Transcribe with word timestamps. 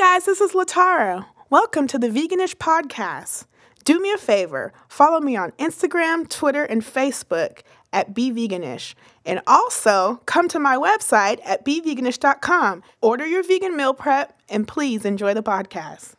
guys, 0.00 0.24
this 0.24 0.40
is 0.40 0.52
Latara. 0.52 1.26
Welcome 1.50 1.86
to 1.88 1.98
the 1.98 2.08
Veganish 2.08 2.54
Podcast. 2.54 3.44
Do 3.84 4.00
me 4.00 4.10
a 4.12 4.16
favor, 4.16 4.72
follow 4.88 5.20
me 5.20 5.36
on 5.36 5.50
Instagram, 5.58 6.26
Twitter, 6.26 6.64
and 6.64 6.80
Facebook 6.80 7.60
at 7.92 8.14
BeVeganish. 8.14 8.94
And 9.26 9.42
also 9.46 10.22
come 10.24 10.48
to 10.48 10.58
my 10.58 10.78
website 10.78 11.40
at 11.44 11.66
beveganish.com. 11.66 12.82
Order 13.02 13.26
your 13.26 13.42
vegan 13.42 13.76
meal 13.76 13.92
prep 13.92 14.40
and 14.48 14.66
please 14.66 15.04
enjoy 15.04 15.34
the 15.34 15.42
podcast. 15.42 16.14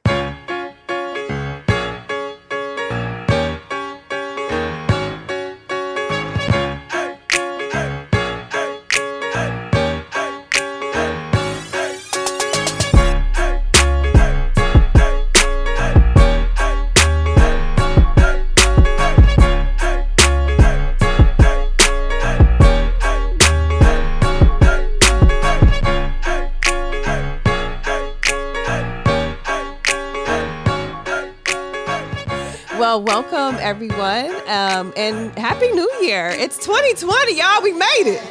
Everyone, 33.72 34.36
um, 34.50 34.92
and 34.98 35.34
happy 35.40 35.72
New 35.72 35.90
Year! 36.02 36.28
It's 36.28 36.58
2020, 36.58 37.38
y'all. 37.38 37.62
We 37.64 37.72
made 37.72 38.04
it. 38.06 38.22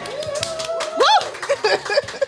Woo! 0.98 2.20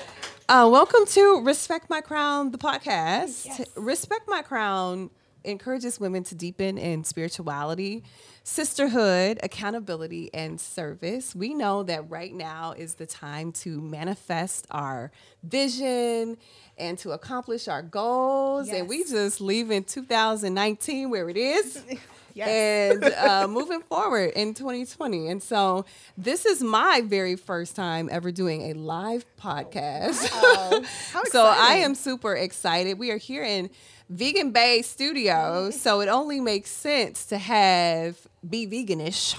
uh, 0.48 0.66
welcome 0.66 1.05
to 1.09 1.43
Respect 1.45 1.91
My 1.91 2.01
Crown, 2.01 2.53
the 2.53 2.56
podcast. 2.59 3.45
Yes. 3.45 3.65
Respect 3.77 4.23
My 4.29 4.41
Crown 4.41 5.11
encourages 5.45 6.01
women 6.01 6.25
to 6.25 6.34
deepen 6.34 6.78
in 6.78 7.05
spirituality, 7.05 8.03
sisterhood, 8.45 9.39
accountability, 9.42 10.31
and 10.33 10.59
service. 10.59 11.34
We 11.34 11.53
know 11.53 11.83
that 11.83 12.09
right 12.09 12.33
now 12.33 12.72
is 12.72 12.94
the 12.94 13.05
time 13.06 13.53
to 13.53 13.78
manifest 13.78 14.67
our 14.70 15.12
vision 15.42 16.39
and 16.78 16.97
to 17.00 17.11
accomplish 17.12 17.69
our 17.69 17.83
goals. 17.83 18.70
And 18.70 18.89
we 18.89 19.00
Yes. 19.00 19.11
just 19.11 19.41
leaving 19.42 19.84
2019 19.84 21.11
where 21.11 21.28
it 21.28 21.37
is. 21.37 21.83
Yes. 22.34 22.92
And 22.94 23.05
uh, 23.05 23.47
moving 23.48 23.80
forward 23.83 24.33
in 24.34 24.55
2020. 24.55 25.28
And 25.28 25.42
so 25.42 25.84
this 26.16 26.47
is 26.47 26.62
my 26.62 27.02
very 27.05 27.36
first 27.36 27.77
time 27.77 28.08
ever 28.12 28.30
doing 28.33 28.70
a 28.70 28.75
live 28.75 29.25
podcast. 29.41 30.30
Wow. 30.33 30.83
So 31.30 31.44
I 31.44 31.75
am 31.77 31.94
super 31.94 32.34
excited. 32.34 32.98
We 32.98 33.10
are 33.10 33.16
here 33.16 33.42
in 33.44 33.70
Vegan 34.10 34.50
Bae 34.53 34.80
Studios, 34.83 35.80
so 35.80 36.00
it 36.00 36.08
only 36.08 36.41
makes 36.41 36.70
sense 36.70 37.25
to 37.27 37.38
have 37.38 38.19
Be 38.48 38.66
Veganish 38.66 39.38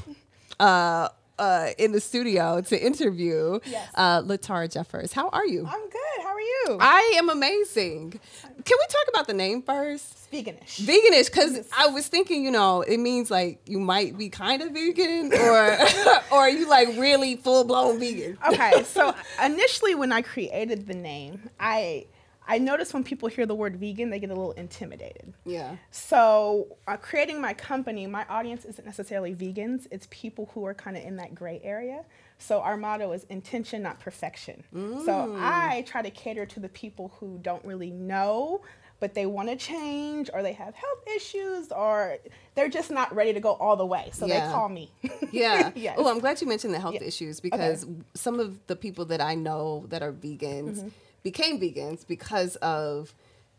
uh, 0.60 1.10
uh, 1.38 1.68
in 1.78 1.92
the 1.92 2.00
studio 2.02 2.62
to 2.62 2.84
interview 2.86 3.60
Yes. 3.66 3.90
uh, 3.96 4.22
Latara 4.22 4.72
Jeffers. 4.72 5.14
How 5.14 5.30
are 5.30 5.46
you? 5.46 5.66
I'm 5.68 5.90
good. 5.90 6.24
How 6.24 6.30
are 6.30 6.40
you? 6.42 6.78
I 6.80 7.14
am 7.18 7.30
amazing. 7.30 8.12
Can 8.44 8.78
we 8.80 8.86
talk 8.90 9.08
about 9.10 9.28
the 9.28 9.34
name 9.34 9.62
first? 9.62 10.23
Veganish. 10.34 10.80
Veganish, 10.82 11.32
because 11.32 11.68
I 11.78 11.88
was 11.88 12.08
thinking, 12.08 12.44
you 12.44 12.52
know, 12.52 12.82
it 12.82 12.98
means 12.98 13.30
like 13.30 13.62
you 13.66 13.80
might 13.80 14.18
be 14.18 14.30
kind 14.30 14.62
of 14.62 14.72
vegan, 14.72 15.34
or 15.34 15.78
or 16.32 16.40
are 16.40 16.50
you 16.50 16.68
like 16.68 16.88
really 16.98 17.36
full 17.36 17.64
blown 17.64 18.00
vegan? 18.00 18.38
okay, 18.48 18.84
so 18.86 19.14
initially 19.44 19.96
when 19.96 20.12
I 20.12 20.22
created 20.22 20.88
the 20.88 20.96
name, 20.96 21.50
I 21.60 22.08
I 22.48 22.58
noticed 22.58 22.94
when 22.94 23.04
people 23.04 23.30
hear 23.30 23.46
the 23.46 23.56
word 23.56 23.78
vegan, 23.78 24.10
they 24.10 24.20
get 24.20 24.30
a 24.30 24.34
little 24.34 24.52
intimidated. 24.54 25.34
Yeah. 25.46 25.78
So, 25.92 26.76
uh, 26.88 26.98
creating 26.98 27.40
my 27.40 27.54
company, 27.54 28.06
my 28.06 28.26
audience 28.28 28.66
isn't 28.66 28.86
necessarily 28.86 29.34
vegans, 29.34 29.88
it's 29.92 30.08
people 30.12 30.50
who 30.54 30.66
are 30.66 30.74
kind 30.74 30.98
of 30.98 31.04
in 31.04 31.16
that 31.18 31.34
gray 31.34 31.62
area. 31.64 32.04
So, 32.40 32.60
our 32.60 32.76
motto 32.76 33.12
is 33.14 33.24
intention, 33.26 33.82
not 33.82 34.00
perfection. 34.00 34.64
So, 35.06 35.38
I 35.40 35.86
try 35.88 36.02
to 36.02 36.10
cater 36.10 36.46
to 36.48 36.60
the 36.60 36.70
people 36.70 37.14
who 37.20 37.40
don't 37.42 37.64
really 37.64 37.92
know, 37.92 38.62
but 39.04 39.16
they 39.16 39.26
want 39.26 39.50
to 39.50 39.58
change, 39.58 40.30
or 40.34 40.42
they 40.42 40.54
have 40.54 40.74
health 40.76 41.04
issues, 41.14 41.74
or 41.74 42.16
they're 42.56 42.70
just 42.70 42.90
not 42.90 43.14
ready 43.14 43.34
to 43.34 43.42
go 43.42 43.52
all 43.52 43.76
the 43.76 43.86
way. 43.86 44.10
So, 44.14 44.26
Yeah. 44.26 44.48
they 44.48 44.54
call 44.54 44.70
me. 44.70 44.92
Yeah. 45.34 45.74
Yes. 45.76 45.96
Oh, 46.00 46.08
I'm 46.10 46.20
glad 46.20 46.40
you 46.40 46.48
mentioned 46.48 46.74
the 46.74 46.80
health 46.80 46.94
Yeah. 46.94 47.04
issues 47.04 47.42
because 47.42 47.86
some 48.14 48.40
of 48.40 48.66
the 48.68 48.78
people 48.78 49.04
that 49.12 49.20
I 49.20 49.36
know 49.36 49.86
that 49.90 50.02
are 50.02 50.14
vegans 50.14 50.78
Mm-hmm. 50.78 50.88
became 51.22 51.60
vegans 51.60 52.08
because 52.08 52.56
of 52.58 53.14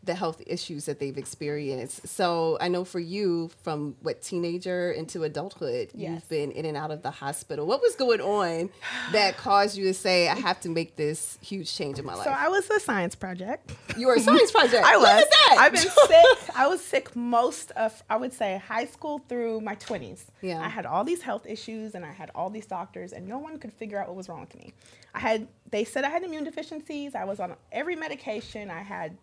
the 0.05 0.15
health 0.15 0.41
issues 0.45 0.85
that 0.85 0.99
they've 0.99 1.17
experienced. 1.17 2.07
So 2.07 2.57
I 2.61 2.67
know 2.67 2.85
for 2.85 2.99
you, 2.99 3.49
from 3.63 3.95
what 4.01 4.21
teenager 4.21 4.91
into 4.91 5.23
adulthood, 5.23 5.89
Yes. 5.93 6.11
you've 6.11 6.29
been 6.29 6.51
in 6.51 6.65
and 6.65 6.77
out 6.77 6.91
of 6.91 7.01
the 7.01 7.11
hospital. 7.11 7.65
What 7.65 7.81
was 7.81 7.95
going 7.95 8.21
on 8.21 8.69
that 9.11 9.37
caused 9.47 9.77
you 9.77 9.85
to 9.85 9.93
say, 9.93 10.27
"I 10.29 10.35
have 10.35 10.59
to 10.61 10.69
make 10.69 10.95
this 10.95 11.37
huge 11.41 11.73
change 11.75 11.99
in 11.99 12.05
my 12.05 12.13
life"? 12.15 12.25
So, 12.25 12.31
I 12.31 12.47
was 12.49 12.69
a 12.69 12.79
science 12.79 13.15
project. 13.15 13.71
you 13.97 14.07
were 14.07 14.15
a 14.15 14.19
science 14.19 14.51
project. 14.51 14.83
I 14.85 14.95
Look 14.95 15.03
was. 15.07 15.23
at 15.23 15.29
that. 15.31 15.55
I've 15.59 15.71
been 15.73 15.81
sick. 16.07 16.55
I 16.55 16.67
was 16.67 16.81
sick 16.83 17.15
most 17.15 17.71
of, 17.71 18.03
I 18.09 18.17
would 18.17 18.33
say, 18.33 18.61
high 18.67 18.85
school 18.85 19.19
through 19.27 19.61
my 19.61 19.75
20s. 19.75 20.25
Yeah. 20.41 20.61
I 20.61 20.69
had 20.69 20.85
all 20.85 21.03
these 21.03 21.21
health 21.21 21.45
issues 21.47 21.95
and 21.95 22.05
I 22.05 22.11
had 22.11 22.31
all 22.35 22.49
these 22.49 22.65
doctors, 22.65 23.13
and 23.13 23.27
no 23.27 23.37
one 23.39 23.57
could 23.59 23.73
figure 23.73 23.99
out 23.99 24.07
what 24.07 24.15
was 24.17 24.29
wrong 24.29 24.41
with 24.41 24.55
me. 24.55 24.73
I 25.13 25.19
had, 25.19 25.47
they 25.71 25.83
said 25.83 26.03
I 26.03 26.09
had 26.09 26.23
immune 26.23 26.43
deficiencies. 26.43 27.15
I 27.15 27.23
was 27.25 27.39
on 27.39 27.55
every 27.71 27.95
medication. 27.95 28.69
I 28.69 28.81
had 28.81 29.17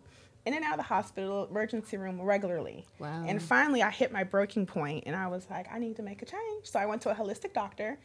in 0.45 0.53
and 0.53 0.63
out 0.63 0.73
of 0.73 0.77
the 0.77 0.83
hospital, 0.83 1.47
emergency 1.49 1.97
room 1.97 2.21
regularly. 2.21 2.85
Wow. 2.99 3.23
And 3.25 3.41
finally, 3.41 3.81
I 3.81 3.89
hit 3.89 4.11
my 4.11 4.23
breaking 4.23 4.65
point, 4.65 5.03
and 5.05 5.15
I 5.15 5.27
was 5.27 5.47
like, 5.49 5.67
I 5.71 5.79
need 5.79 5.95
to 5.97 6.03
make 6.03 6.21
a 6.21 6.25
change. 6.25 6.65
So 6.65 6.79
I 6.79 6.85
went 6.85 7.01
to 7.03 7.11
a 7.11 7.15
holistic 7.15 7.53
doctor. 7.53 7.97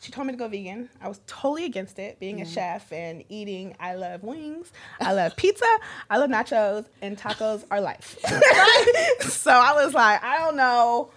She 0.00 0.10
told 0.12 0.26
me 0.26 0.32
to 0.32 0.38
go 0.38 0.48
vegan. 0.48 0.88
I 1.02 1.08
was 1.08 1.20
totally 1.26 1.66
against 1.66 1.98
it, 1.98 2.18
being 2.20 2.40
a 2.40 2.44
mm. 2.44 2.54
chef 2.54 2.90
and 2.92 3.22
eating. 3.28 3.76
I 3.78 3.96
love 3.96 4.22
wings. 4.22 4.72
I 5.00 5.12
love 5.12 5.36
pizza. 5.36 5.66
I 6.08 6.16
love 6.16 6.30
nachos, 6.30 6.86
and 7.02 7.18
tacos 7.18 7.64
are 7.70 7.80
life. 7.80 8.18
so 9.20 9.50
I 9.50 9.72
was 9.74 9.92
like, 9.92 10.22
I 10.22 10.38
don't 10.38 10.56
know. 10.56 11.10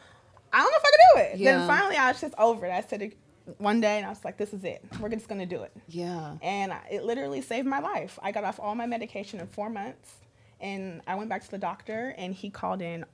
I 0.52 0.58
don't 0.58 0.72
know 0.72 0.78
if 0.78 0.84
I 0.84 0.92
can 0.92 1.00
do 1.14 1.34
it. 1.34 1.40
Yeah. 1.40 1.58
Then 1.58 1.68
finally, 1.68 1.96
I 1.96 2.12
was 2.12 2.22
just 2.22 2.34
over 2.38 2.66
it. 2.66 2.72
I 2.72 2.82
said 2.82 3.02
it 3.02 3.18
one 3.58 3.80
day, 3.80 3.98
and 3.98 4.06
I 4.06 4.10
was 4.10 4.24
like, 4.26 4.38
this 4.38 4.54
is 4.54 4.64
it. 4.64 4.84
We're 5.00 5.10
just 5.10 5.28
going 5.28 5.40
to 5.40 5.46
do 5.46 5.64
it 5.64 5.72
yeah. 5.88 6.36
and 6.42 6.74
I- 6.74 6.88
it 6.90 7.04
literally 7.04 7.42
saved 7.42 7.68
my 7.68 7.80
life. 7.80 8.20
I 8.22 8.32
got 8.32 8.44
off 8.44 8.60
all 8.60 8.76
my 8.76 8.86
medication 8.86 9.40
in 9.40 9.48
four 9.48 9.70
months, 9.70 10.16
and 10.64 11.02
I 11.06 11.14
went 11.14 11.30
back 11.30 11.44
to 11.44 11.52
the 11.52 11.60
doctor, 11.60 12.16
and 12.18 12.34
he 12.34 12.50
called 12.50 12.82
in 12.82 13.06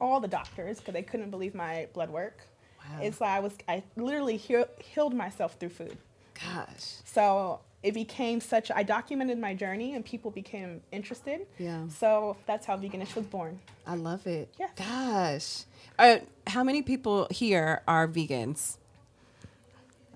all 0.00 0.18
the 0.18 0.26
doctors 0.28 0.78
because 0.78 0.94
they 0.94 1.02
couldn't 1.02 1.30
believe 1.30 1.54
my 1.54 1.86
blood 1.92 2.10
work. 2.10 2.40
Wow. 2.80 3.02
It's 3.02 3.20
like 3.20 3.30
I 3.30 3.40
was 3.40 3.52
I 3.68 3.84
literally 3.96 4.36
heal, 4.36 4.66
healed 4.82 5.14
myself 5.14 5.56
through 5.60 5.68
food. 5.68 5.98
Gosh. 6.34 6.96
So 7.04 7.60
it 7.82 7.94
became 7.94 8.40
such. 8.40 8.70
I 8.70 8.82
documented 8.82 9.38
my 9.38 9.54
journey, 9.54 9.94
and 9.94 10.04
people 10.04 10.30
became 10.30 10.80
interested. 10.90 11.46
Yeah. 11.58 11.86
So 11.88 12.36
that's 12.46 12.66
how 12.66 12.76
Veganish 12.76 13.14
was 13.14 13.26
born. 13.26 13.60
I 13.86 13.94
love 13.94 14.26
it. 14.26 14.48
Yes. 14.58 14.70
Gosh. 14.76 15.64
Uh, 15.98 16.18
how 16.46 16.64
many 16.64 16.82
people 16.82 17.28
here 17.30 17.82
are 17.86 18.08
vegans? 18.08 18.78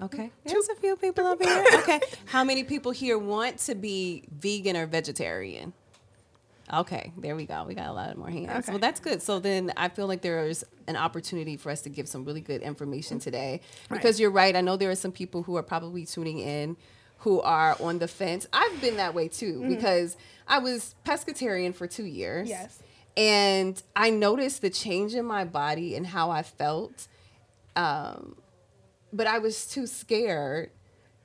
Okay. 0.03 0.31
There's 0.45 0.69
a 0.71 0.75
few 0.77 0.97
people 0.97 1.27
over 1.27 1.45
here. 1.45 1.65
Okay. 1.75 2.01
How 2.25 2.43
many 2.43 2.65
people 2.65 2.91
here 2.91 3.19
want 3.19 3.59
to 3.59 3.75
be 3.75 4.25
vegan 4.31 4.77
or 4.77 4.87
vegetarian? 4.87 5.75
Okay, 6.73 7.13
there 7.17 7.35
we 7.35 7.47
go. 7.47 7.65
We 7.67 7.75
got 7.75 7.89
a 7.89 7.93
lot 7.93 8.17
more 8.17 8.31
hands. 8.31 8.51
Okay. 8.51 8.73
Well, 8.73 8.79
that's 8.79 9.01
good. 9.01 9.23
So 9.23 9.41
then 9.41 9.73
I 9.77 9.89
feel 9.89 10.07
like 10.07 10.23
there's 10.23 10.63
an 10.87 10.97
opportunity 10.97 11.57
for 11.57 11.71
us 11.71 11.83
to 11.83 11.89
give 11.89 12.09
some 12.09 12.25
really 12.25 12.41
good 12.41 12.63
information 12.63 13.19
today. 13.19 13.61
Because 13.91 14.21
you're 14.21 14.31
right. 14.31 14.55
I 14.55 14.61
know 14.61 14.77
there 14.77 14.91
are 14.91 14.95
some 14.97 15.13
people 15.13 15.43
who 15.43 15.57
are 15.57 15.63
probably 15.63 16.07
tuning 16.07 16.39
in 16.39 16.77
who 17.19 17.41
are 17.43 17.77
on 17.81 17.99
the 17.99 18.09
fence. 18.09 18.47
I've 18.53 18.81
been 18.81 18.97
that 18.97 19.15
way 19.15 19.29
too 19.29 19.65
because 19.69 20.17
I 20.49 20.59
was 20.59 20.95
pescatarian 21.05 21.75
for 21.75 21.87
two 21.87 22.05
years. 22.05 22.49
Yes. 22.49 22.79
And 23.17 23.83
I 23.95 24.11
noticed 24.11 24.63
the 24.63 24.71
change 24.71 25.15
in 25.15 25.27
my 25.27 25.45
body 25.45 25.97
and 25.97 26.07
how 26.07 26.31
I 26.31 26.43
felt. 26.43 27.09
Um, 27.77 28.37
but 29.13 29.27
I 29.27 29.39
was 29.39 29.67
too 29.67 29.87
scared 29.87 30.71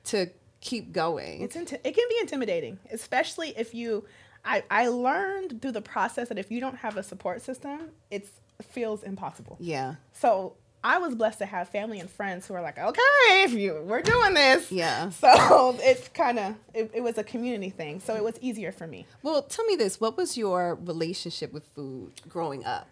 to 0.04 0.30
keep 0.60 0.92
going. 0.92 1.42
It's 1.42 1.56
inti- 1.56 1.80
it 1.82 1.94
can 1.94 2.08
be 2.08 2.16
intimidating, 2.20 2.78
especially 2.92 3.54
if 3.56 3.74
you. 3.74 4.04
I, 4.46 4.62
I 4.70 4.88
learned 4.88 5.60
through 5.60 5.72
the 5.72 5.82
process 5.82 6.28
that 6.28 6.38
if 6.38 6.50
you 6.50 6.60
don't 6.60 6.76
have 6.76 6.96
a 6.96 7.02
support 7.02 7.42
system, 7.42 7.90
it 8.10 8.28
feels 8.62 9.02
impossible. 9.02 9.56
yeah. 9.60 9.96
So 10.12 10.54
I 10.84 10.98
was 10.98 11.16
blessed 11.16 11.40
to 11.40 11.46
have 11.46 11.68
family 11.68 11.98
and 11.98 12.08
friends 12.08 12.46
who 12.46 12.54
are 12.54 12.62
like, 12.62 12.78
okay, 12.78 13.00
if 13.42 13.52
you 13.52 13.82
we're 13.84 14.02
doing 14.02 14.34
this. 14.34 14.70
Yeah. 14.70 15.10
So 15.20 15.76
it's 15.80 16.06
kind 16.08 16.38
of 16.38 16.54
it, 16.74 16.90
it 16.94 17.00
was 17.02 17.18
a 17.18 17.24
community 17.24 17.70
thing, 17.70 17.98
so 17.98 18.14
it 18.14 18.22
was 18.22 18.38
easier 18.40 18.70
for 18.70 18.86
me. 18.86 19.04
Well, 19.22 19.42
tell 19.42 19.64
me 19.64 19.74
this. 19.74 20.00
What 20.00 20.16
was 20.16 20.36
your 20.38 20.76
relationship 20.76 21.52
with 21.52 21.66
food 21.74 22.12
growing 22.28 22.64
up? 22.64 22.88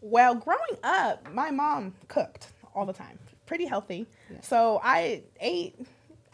Well, 0.00 0.34
growing 0.34 0.78
up, 0.84 1.32
my 1.32 1.50
mom 1.50 1.94
cooked 2.08 2.48
all 2.74 2.86
the 2.86 2.92
time, 2.92 3.18
pretty 3.46 3.64
healthy. 3.66 4.06
So 4.42 4.80
I 4.84 5.22
ate. 5.40 5.74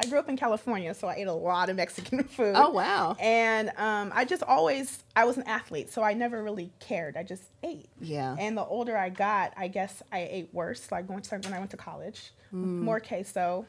I 0.02 0.06
grew 0.08 0.19
up 0.19 0.29
in 0.29 0.37
California, 0.37 0.94
so 0.94 1.08
I 1.08 1.14
ate 1.17 1.26
a 1.26 1.32
lot 1.32 1.69
of 1.69 1.76
Mexican 1.76 2.25
food. 2.37 2.55
Oh, 2.56 2.70
wow. 2.70 3.17
And 3.20 3.70
um, 3.76 4.12
I 4.14 4.25
just 4.25 4.43
always 4.43 5.05
I 5.14 5.25
was 5.25 5.37
an 5.37 5.44
athlete, 5.44 5.91
so 5.93 6.02
I 6.02 6.14
never 6.14 6.43
really 6.43 6.70
cared. 6.81 7.17
I 7.17 7.23
just 7.23 7.43
ate. 7.62 7.88
Yeah. 8.00 8.35
And 8.38 8.56
the 8.56 8.64
older 8.64 8.97
I 8.97 9.11
got, 9.11 9.52
I 9.56 9.69
guess 9.69 10.02
I 10.11 10.20
ate 10.31 10.49
worse. 10.52 10.91
Like 10.91 11.06
going 11.06 11.20
to, 11.23 11.37
when 11.38 11.52
I 11.52 11.58
went 11.58 11.70
to 11.73 11.76
college, 11.76 12.32
Mm. 12.52 12.81
more 12.82 12.99
queso, 12.99 13.64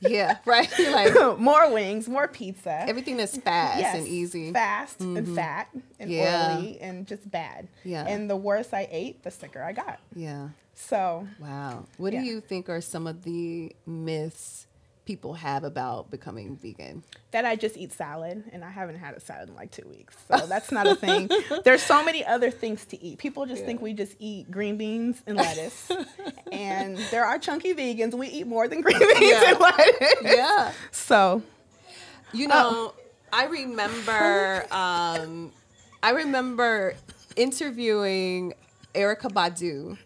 Yeah, 0.00 0.38
right. 0.46 0.68
like 0.90 1.38
more 1.38 1.72
wings, 1.72 2.08
more 2.08 2.26
pizza. 2.26 2.84
everything 2.88 3.16
that's 3.16 3.36
fast 3.38 3.78
Yes, 3.78 3.96
and 3.96 4.08
easy. 4.08 4.52
fast 4.52 5.00
and 5.00 5.28
fat 5.36 5.68
and 6.00 6.10
Yeah. 6.10 6.56
oily 6.58 6.80
and 6.80 7.06
just 7.06 7.30
bad. 7.30 7.68
Yeah. 7.84 8.04
And 8.04 8.28
the 8.28 8.34
worse 8.36 8.72
I 8.72 8.88
ate, 8.90 9.22
the 9.22 9.30
sicker 9.30 9.62
I 9.62 9.72
got. 9.72 10.00
Yeah. 10.14 10.48
So 10.74 11.28
Wow. 11.40 11.84
What 11.98 12.12
Yeah. 12.14 12.22
do 12.22 12.26
you 12.26 12.40
think 12.40 12.68
are 12.68 12.80
some 12.80 13.06
of 13.06 13.22
the 13.22 13.74
myths 13.86 14.66
people 15.06 15.32
have 15.34 15.64
about 15.64 16.10
becoming 16.10 16.56
vegan? 16.56 17.02
that 17.32 17.44
I 17.44 17.54
just 17.54 17.76
eat 17.76 17.92
salad, 17.92 18.44
and 18.52 18.64
I 18.64 18.70
haven't 18.70 18.96
had 18.96 19.14
a 19.14 19.20
salad 19.20 19.48
in 19.50 19.54
like 19.54 19.70
two 19.70 19.86
weeks. 19.88 20.16
So 20.28 20.46
that's 20.46 20.72
not 20.72 20.86
a 20.86 20.94
thing. 20.94 21.28
There's 21.64 21.82
so 21.82 22.02
many 22.04 22.24
other 22.24 22.50
things 22.50 22.84
to 22.86 23.02
eat. 23.02 23.18
People 23.18 23.44
just 23.46 23.64
think 23.64 23.80
we 23.82 23.92
just 23.92 24.16
eat 24.18 24.50
green 24.50 24.76
beans 24.78 25.22
and 25.26 25.36
lettuce, 25.36 25.90
and 26.52 26.96
there 27.10 27.24
are 27.24 27.38
chunky 27.38 27.74
vegans. 27.74 28.14
We 28.14 28.28
eat 28.28 28.46
more 28.46 28.68
than 28.68 28.80
green 28.80 28.98
beans 29.18 29.20
Yeah. 29.20 29.50
and 29.50 29.60
lettuce. 29.60 30.14
Yeah. 30.22 30.72
So 30.90 31.42
You 32.32 32.48
know, 32.48 32.94
I 33.32 33.46
remember 33.46 34.64
um 34.70 35.52
I 36.02 36.10
remember 36.10 36.94
interviewing 37.36 38.52
Erykah 38.94 39.30
Badu 39.32 39.98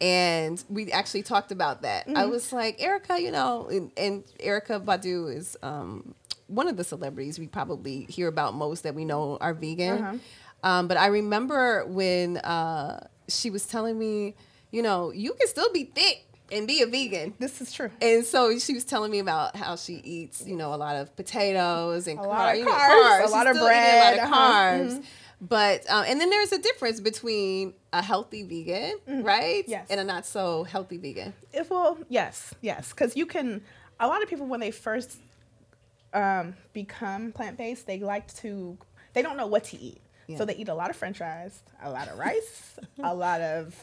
and 0.00 0.62
we 0.68 0.90
actually 0.92 1.22
talked 1.22 1.52
about 1.52 1.82
that. 1.82 2.06
I 2.14 2.26
was 2.26 2.52
like, 2.52 2.78
Erykah, 2.78 3.20
you 3.20 3.30
know, 3.30 3.68
and, 3.70 3.90
and 3.96 4.24
Erykah 4.40 4.84
Badu 4.84 5.34
is 5.34 5.56
um 5.62 6.14
one 6.46 6.66
of 6.68 6.76
the 6.76 6.84
celebrities 6.84 7.38
we 7.38 7.46
probably 7.46 8.04
hear 8.04 8.26
about 8.28 8.54
most 8.54 8.82
that 8.84 8.94
we 8.94 9.04
know 9.04 9.36
are 9.40 9.52
vegan. 9.54 10.20
Um, 10.62 10.88
but 10.88 10.96
I 10.96 11.06
remember 11.08 11.84
when 11.86 12.38
uh, 12.38 13.06
she 13.28 13.50
was 13.50 13.66
telling 13.66 13.98
me, 13.98 14.34
you 14.70 14.82
know, 14.82 15.12
you 15.12 15.34
can 15.34 15.46
still 15.46 15.70
be 15.72 15.84
thick 15.84 16.24
and 16.50 16.66
be 16.66 16.80
a 16.82 16.86
vegan. 16.86 17.34
this 17.38 17.60
is 17.60 17.70
true. 17.72 17.90
And 18.00 18.24
so 18.24 18.58
she 18.58 18.72
was 18.72 18.84
telling 18.84 19.10
me 19.10 19.18
about 19.18 19.54
how 19.54 19.76
she 19.76 19.94
eats, 19.96 20.44
you 20.46 20.56
know, 20.56 20.72
a 20.72 20.76
lot 20.76 20.96
of 20.96 21.14
potatoes 21.14 22.06
and 22.08 22.18
A 22.18 22.22
car- 22.22 22.28
lot 22.30 22.52
of 22.54 22.58
you 22.58 22.64
know, 22.64 22.72
carbs, 22.72 23.18
a 23.18 23.22
She's 23.24 23.30
lot 23.32 23.46
of 23.46 23.56
eating 23.56 23.60
a 23.62 23.64
lot 23.64 23.68
bread, 23.70 24.18
of 24.18 24.24
uh-huh, 24.24 24.52
carbs. 24.98 25.04
But 25.40 25.88
um, 25.88 26.04
and 26.08 26.20
then 26.20 26.30
there's 26.30 26.52
a 26.52 26.58
difference 26.58 27.00
between 27.00 27.74
a 27.92 28.02
healthy 28.02 28.42
vegan, 28.42 29.22
right? 29.24 29.64
Yes. 29.68 29.86
And 29.88 30.00
a 30.00 30.04
not 30.04 30.26
so 30.26 30.64
healthy 30.64 30.96
vegan. 30.96 31.32
If, 31.52 31.70
well, 31.70 31.98
yes, 32.08 32.54
yes, 32.60 32.90
because 32.90 33.16
you 33.16 33.24
can. 33.26 33.62
A 34.00 34.06
lot 34.08 34.22
of 34.22 34.28
people 34.28 34.46
when 34.46 34.60
they 34.60 34.70
first 34.72 35.18
um, 36.12 36.54
become 36.72 37.32
plant 37.32 37.56
based, 37.56 37.86
they 37.86 38.00
like 38.00 38.32
to. 38.36 38.76
They 39.12 39.22
don't 39.22 39.36
know 39.36 39.46
what 39.46 39.64
to 39.64 39.78
eat, 39.80 40.00
Yeah. 40.26 40.38
so 40.38 40.44
they 40.44 40.54
eat 40.56 40.68
a 40.68 40.74
lot 40.74 40.90
of 40.90 40.96
French 40.96 41.18
fries, 41.18 41.62
a 41.82 41.90
lot 41.90 42.08
of 42.08 42.18
rice, 42.18 42.76
a 43.02 43.14
lot 43.14 43.40
of 43.40 43.74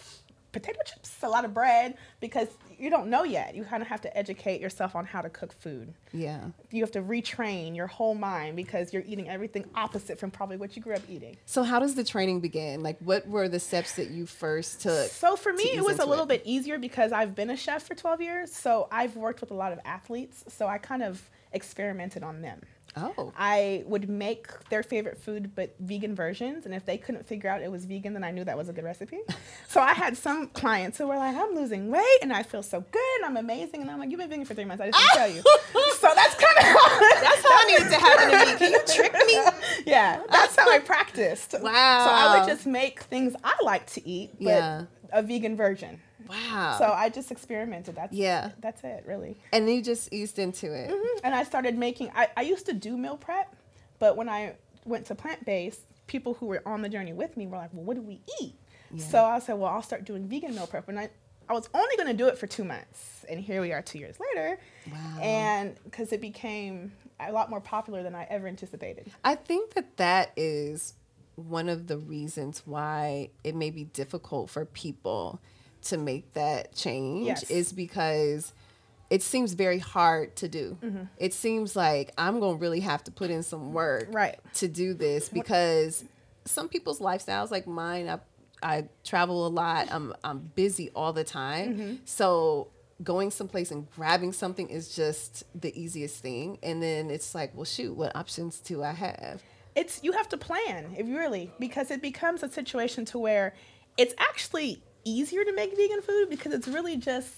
potato 0.51 0.79
chips, 0.85 1.15
a 1.23 1.27
lot 1.29 1.43
of 1.45 1.53
bread, 1.53 1.95
because 2.21 2.47
you 2.79 2.89
don't 2.89 3.07
know 3.07 3.23
yet. 3.23 3.55
You 3.55 3.63
kind 3.63 3.81
of 3.81 3.87
have 3.87 4.01
to 4.01 4.17
educate 4.17 4.61
yourself 4.61 4.95
on 4.95 5.05
how 5.05 5.21
to 5.21 5.29
cook 5.29 5.53
food. 5.53 5.93
Yeah. 6.13 6.41
You 6.71 6.81
have 6.81 6.91
to 6.91 7.01
retrain 7.01 7.75
your 7.75 7.87
whole 7.87 8.15
mind 8.15 8.55
because 8.55 8.93
you're 8.93 9.03
eating 9.05 9.29
everything 9.29 9.65
opposite 9.75 10.19
from 10.19 10.31
probably 10.31 10.57
what 10.57 10.75
you 10.75 10.81
grew 10.81 10.93
up 10.93 11.01
eating. 11.09 11.37
So 11.45 11.63
how 11.63 11.79
does 11.79 11.95
the 11.95 12.03
training 12.03 12.39
begin? 12.39 12.83
Like, 12.83 12.97
what 12.99 13.27
were 13.27 13.47
the 13.47 13.59
steps 13.59 13.95
that 13.95 14.09
you 14.09 14.25
first 14.25 14.81
took? 14.81 15.09
So 15.09 15.35
for 15.35 15.53
me, 15.53 15.63
to 15.71 15.77
it 15.77 15.83
was 15.83 15.99
a 15.99 16.05
little 16.05 16.25
it? 16.25 16.29
bit 16.29 16.41
easier 16.45 16.77
because 16.77 17.11
I've 17.11 17.35
been 17.35 17.49
a 17.49 17.57
chef 17.57 17.83
for 17.83 17.95
12 17.95 18.21
years. 18.21 18.51
So 18.51 18.87
I've 18.91 19.15
worked 19.15 19.41
with 19.41 19.51
a 19.51 19.55
lot 19.55 19.71
of 19.71 19.79
athletes. 19.85 20.43
So 20.47 20.67
I 20.67 20.77
kind 20.77 21.03
of 21.03 21.29
experimented 21.51 22.23
on 22.23 22.41
them. 22.41 22.61
Oh, 22.97 23.33
I 23.37 23.83
would 23.87 24.09
make 24.09 24.47
their 24.69 24.81
favorite 24.83 25.17
food, 25.17 25.51
but 25.55 25.75
vegan 25.79 26.15
versions. 26.15 26.65
And 26.65 26.73
if 26.73 26.85
they 26.85 26.97
couldn't 26.97 27.25
figure 27.27 27.49
out 27.49 27.61
it 27.61 27.69
was 27.71 27.85
vegan, 27.85 28.13
then 28.13 28.23
I 28.23 28.31
knew 28.31 28.43
that 28.45 28.57
was 28.57 28.69
a 28.69 28.73
good 28.73 28.83
recipe. 28.85 29.19
so 29.67 29.81
I 29.81 29.93
had 29.93 30.15
some 30.17 30.47
clients 30.47 30.97
who 30.97 31.07
were 31.07 31.17
like, 31.17 31.35
I'm 31.35 31.53
losing 31.55 31.91
weight 31.91 32.19
and 32.21 32.31
I 32.31 32.43
feel 32.43 32.63
so 32.63 32.79
good. 32.91 33.01
And 33.17 33.25
I'm 33.25 33.37
amazing. 33.37 33.81
And 33.81 33.91
I'm 33.91 33.99
like, 33.99 34.09
you've 34.11 34.19
been 34.19 34.29
vegan 34.29 34.45
for 34.45 34.53
three 34.53 34.65
months. 34.65 34.81
I 34.81 34.91
just 34.91 34.99
didn't 34.99 35.15
tell 35.17 35.29
you. 35.35 35.43
So 35.95 36.11
that's 36.13 36.35
kind 36.35 36.57
of 36.57 36.81
that's 37.21 37.41
how 37.41 37.49
I 37.51 37.65
needed 37.67 37.89
to 37.89 37.95
happen 37.95 38.29
to 38.31 38.45
me. 38.53 38.57
Can 38.59 38.71
you 38.73 38.81
trick 38.85 39.13
me? 39.25 39.43
yeah, 39.87 40.21
that's 40.29 40.55
how 40.55 40.69
I 40.69 40.77
practiced. 40.79 41.53
Wow. 41.59 42.05
So 42.05 42.11
I 42.11 42.37
would 42.37 42.47
just 42.47 42.67
make 42.67 43.01
things 43.03 43.33
I 43.43 43.55
like 43.63 43.87
to 43.93 44.07
eat, 44.07 44.31
but 44.39 44.45
Yeah. 44.45 44.83
a 45.11 45.23
vegan 45.23 45.55
version. 45.57 45.99
Wow. 46.27 46.75
So 46.77 46.85
I 46.85 47.09
just 47.09 47.31
experimented. 47.31 47.95
That's 47.95 48.13
Yeah. 48.13 48.51
That's 48.59 48.83
it, 48.83 49.03
really. 49.05 49.37
and 49.53 49.69
you 49.69 49.81
just 49.81 50.11
eased 50.13 50.39
into 50.39 50.73
it. 50.73 50.89
Mm-hmm. 50.89 51.19
And 51.23 51.35
I 51.35 51.43
started 51.43 51.77
making. 51.77 52.11
I, 52.15 52.29
I 52.37 52.41
used 52.41 52.65
to 52.67 52.73
do 52.73 52.97
meal 52.97 53.17
prep, 53.17 53.55
but 53.99 54.17
when 54.17 54.29
I 54.29 54.55
went 54.85 55.05
to 55.07 55.15
plant 55.15 55.45
based, 55.45 55.81
people 56.07 56.35
who 56.35 56.45
were 56.47 56.61
on 56.65 56.81
the 56.81 56.89
journey 56.89 57.13
with 57.13 57.37
me 57.37 57.47
were 57.47 57.57
like, 57.57 57.73
"Well, 57.73 57.83
what 57.83 57.95
do 57.95 58.01
we 58.01 58.21
eat?" 58.41 58.55
So 58.97 59.23
I 59.25 59.39
said, 59.39 59.53
"Well, 59.53 59.71
I'll 59.71 59.81
start 59.81 60.05
doing 60.05 60.27
vegan 60.27 60.55
meal 60.55 60.67
prep." 60.67 60.87
And 60.87 60.99
I, 60.99 61.09
I 61.49 61.53
was 61.53 61.69
only 61.73 61.95
going 61.97 62.07
to 62.07 62.13
do 62.13 62.27
it 62.27 62.37
for 62.37 62.47
two 62.47 62.63
months, 62.63 63.25
and 63.29 63.39
here 63.39 63.61
we 63.61 63.71
are, 63.73 63.81
two 63.81 63.99
years 63.99 64.17
later. 64.19 64.57
Wow. 64.91 65.19
And 65.21 65.75
because 65.83 66.13
it 66.13 66.21
became 66.21 66.93
a 67.19 67.31
lot 67.31 67.49
more 67.49 67.61
popular 67.61 68.03
than 68.03 68.15
I 68.15 68.25
ever 68.29 68.47
anticipated. 68.47 69.11
I 69.23 69.35
think 69.35 69.73
that 69.73 69.97
that 69.97 70.31
is 70.35 70.93
one 71.35 71.67
of 71.69 71.87
the 71.87 71.97
reasons 71.97 72.61
why 72.65 73.29
it 73.43 73.55
may 73.55 73.69
be 73.69 73.83
difficult 73.83 74.49
for 74.49 74.65
people 74.65 75.41
to 75.85 75.97
make 75.97 76.33
that 76.33 76.73
change 76.75 77.27
Yes. 77.27 77.49
is 77.49 77.71
because 77.73 78.53
it 79.09 79.21
seems 79.21 79.53
very 79.53 79.79
hard 79.79 80.35
to 80.37 80.47
do. 80.47 80.77
Mm-hmm. 80.83 81.03
It 81.17 81.33
seems 81.33 81.75
like 81.75 82.11
I'm 82.17 82.39
going 82.39 82.57
to 82.57 82.61
really 82.61 82.79
have 82.81 83.03
to 83.05 83.11
put 83.11 83.29
in 83.29 83.43
some 83.43 83.71
work 83.73 84.07
Right. 84.11 84.39
to 84.55 84.67
do 84.67 84.93
this 84.93 85.29
because 85.29 86.03
some 86.45 86.67
people's 86.69 86.99
lifestyles 86.99 87.51
like 87.51 87.65
mine 87.67 88.07
I 88.09 88.19
I 88.63 88.87
travel 89.03 89.45
a 89.45 89.49
lot. 89.49 89.89
I'm 89.91 90.13
I'm 90.23 90.39
busy 90.55 90.89
all 90.95 91.13
the 91.13 91.23
time. 91.23 91.73
Mm-hmm. 91.77 91.95
So 92.05 92.69
going 93.03 93.29
someplace 93.29 93.71
and 93.71 93.89
grabbing 93.91 94.31
something 94.31 94.69
is 94.69 94.95
just 94.95 95.43
the 95.53 95.77
easiest 95.79 96.17
thing 96.21 96.57
and 96.63 96.81
then 96.81 97.11
it's 97.11 97.35
like, 97.35 97.53
well 97.55 97.65
shoot, 97.65 97.93
what 97.93 98.15
options 98.15 98.59
do 98.59 98.81
I 98.83 98.91
have? 98.93 99.41
it's 99.75 99.99
you 100.01 100.13
have 100.13 100.29
to 100.29 100.37
plan 100.37 100.95
if 100.97 101.05
you 101.05 101.17
really 101.17 101.51
because 101.59 101.91
it 101.91 102.01
becomes 102.01 102.41
a 102.43 102.49
situation 102.49 103.03
to 103.03 103.19
where 103.19 103.53
it's 103.97 104.13
actually 104.17 104.81
easier 105.05 105.45
to 105.45 105.53
make 105.53 105.75
vegan 105.77 106.01
food 106.01 106.29
because 106.29 106.53
it's 106.53 106.67
really 106.67 106.97
just 106.97 107.31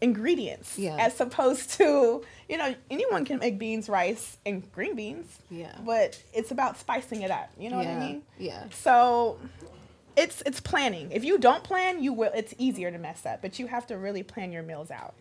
ingredients 0.00 0.78
Yeah. 0.78 0.96
as 1.00 1.20
opposed 1.20 1.70
to 1.78 2.22
you 2.48 2.56
know 2.56 2.74
anyone 2.90 3.24
can 3.24 3.38
make 3.40 3.58
beans 3.58 3.88
rice 3.88 4.36
and 4.46 4.70
green 4.72 4.94
beans 4.94 5.26
Yeah. 5.50 5.74
but 5.84 6.22
it's 6.32 6.50
about 6.52 6.78
spicing 6.78 7.22
it 7.22 7.30
up 7.32 7.50
you 7.58 7.68
know 7.70 7.78
what 7.78 7.86
i 7.88 7.98
mean 7.98 8.22
yeah. 8.38 8.64
so 8.70 9.38
it's 10.16 10.40
it's 10.46 10.60
planning 10.60 11.10
if 11.10 11.24
you 11.24 11.36
don't 11.38 11.64
plan 11.64 12.00
you 12.02 12.12
will 12.12 12.30
it's 12.32 12.54
easier 12.58 12.92
to 12.92 12.98
mess 12.98 13.26
up 13.26 13.42
but 13.42 13.58
you 13.58 13.66
have 13.66 13.86
to 13.88 13.98
really 13.98 14.22
plan 14.22 14.52
your 14.52 14.62
meals 14.62 14.90
out 14.90 15.14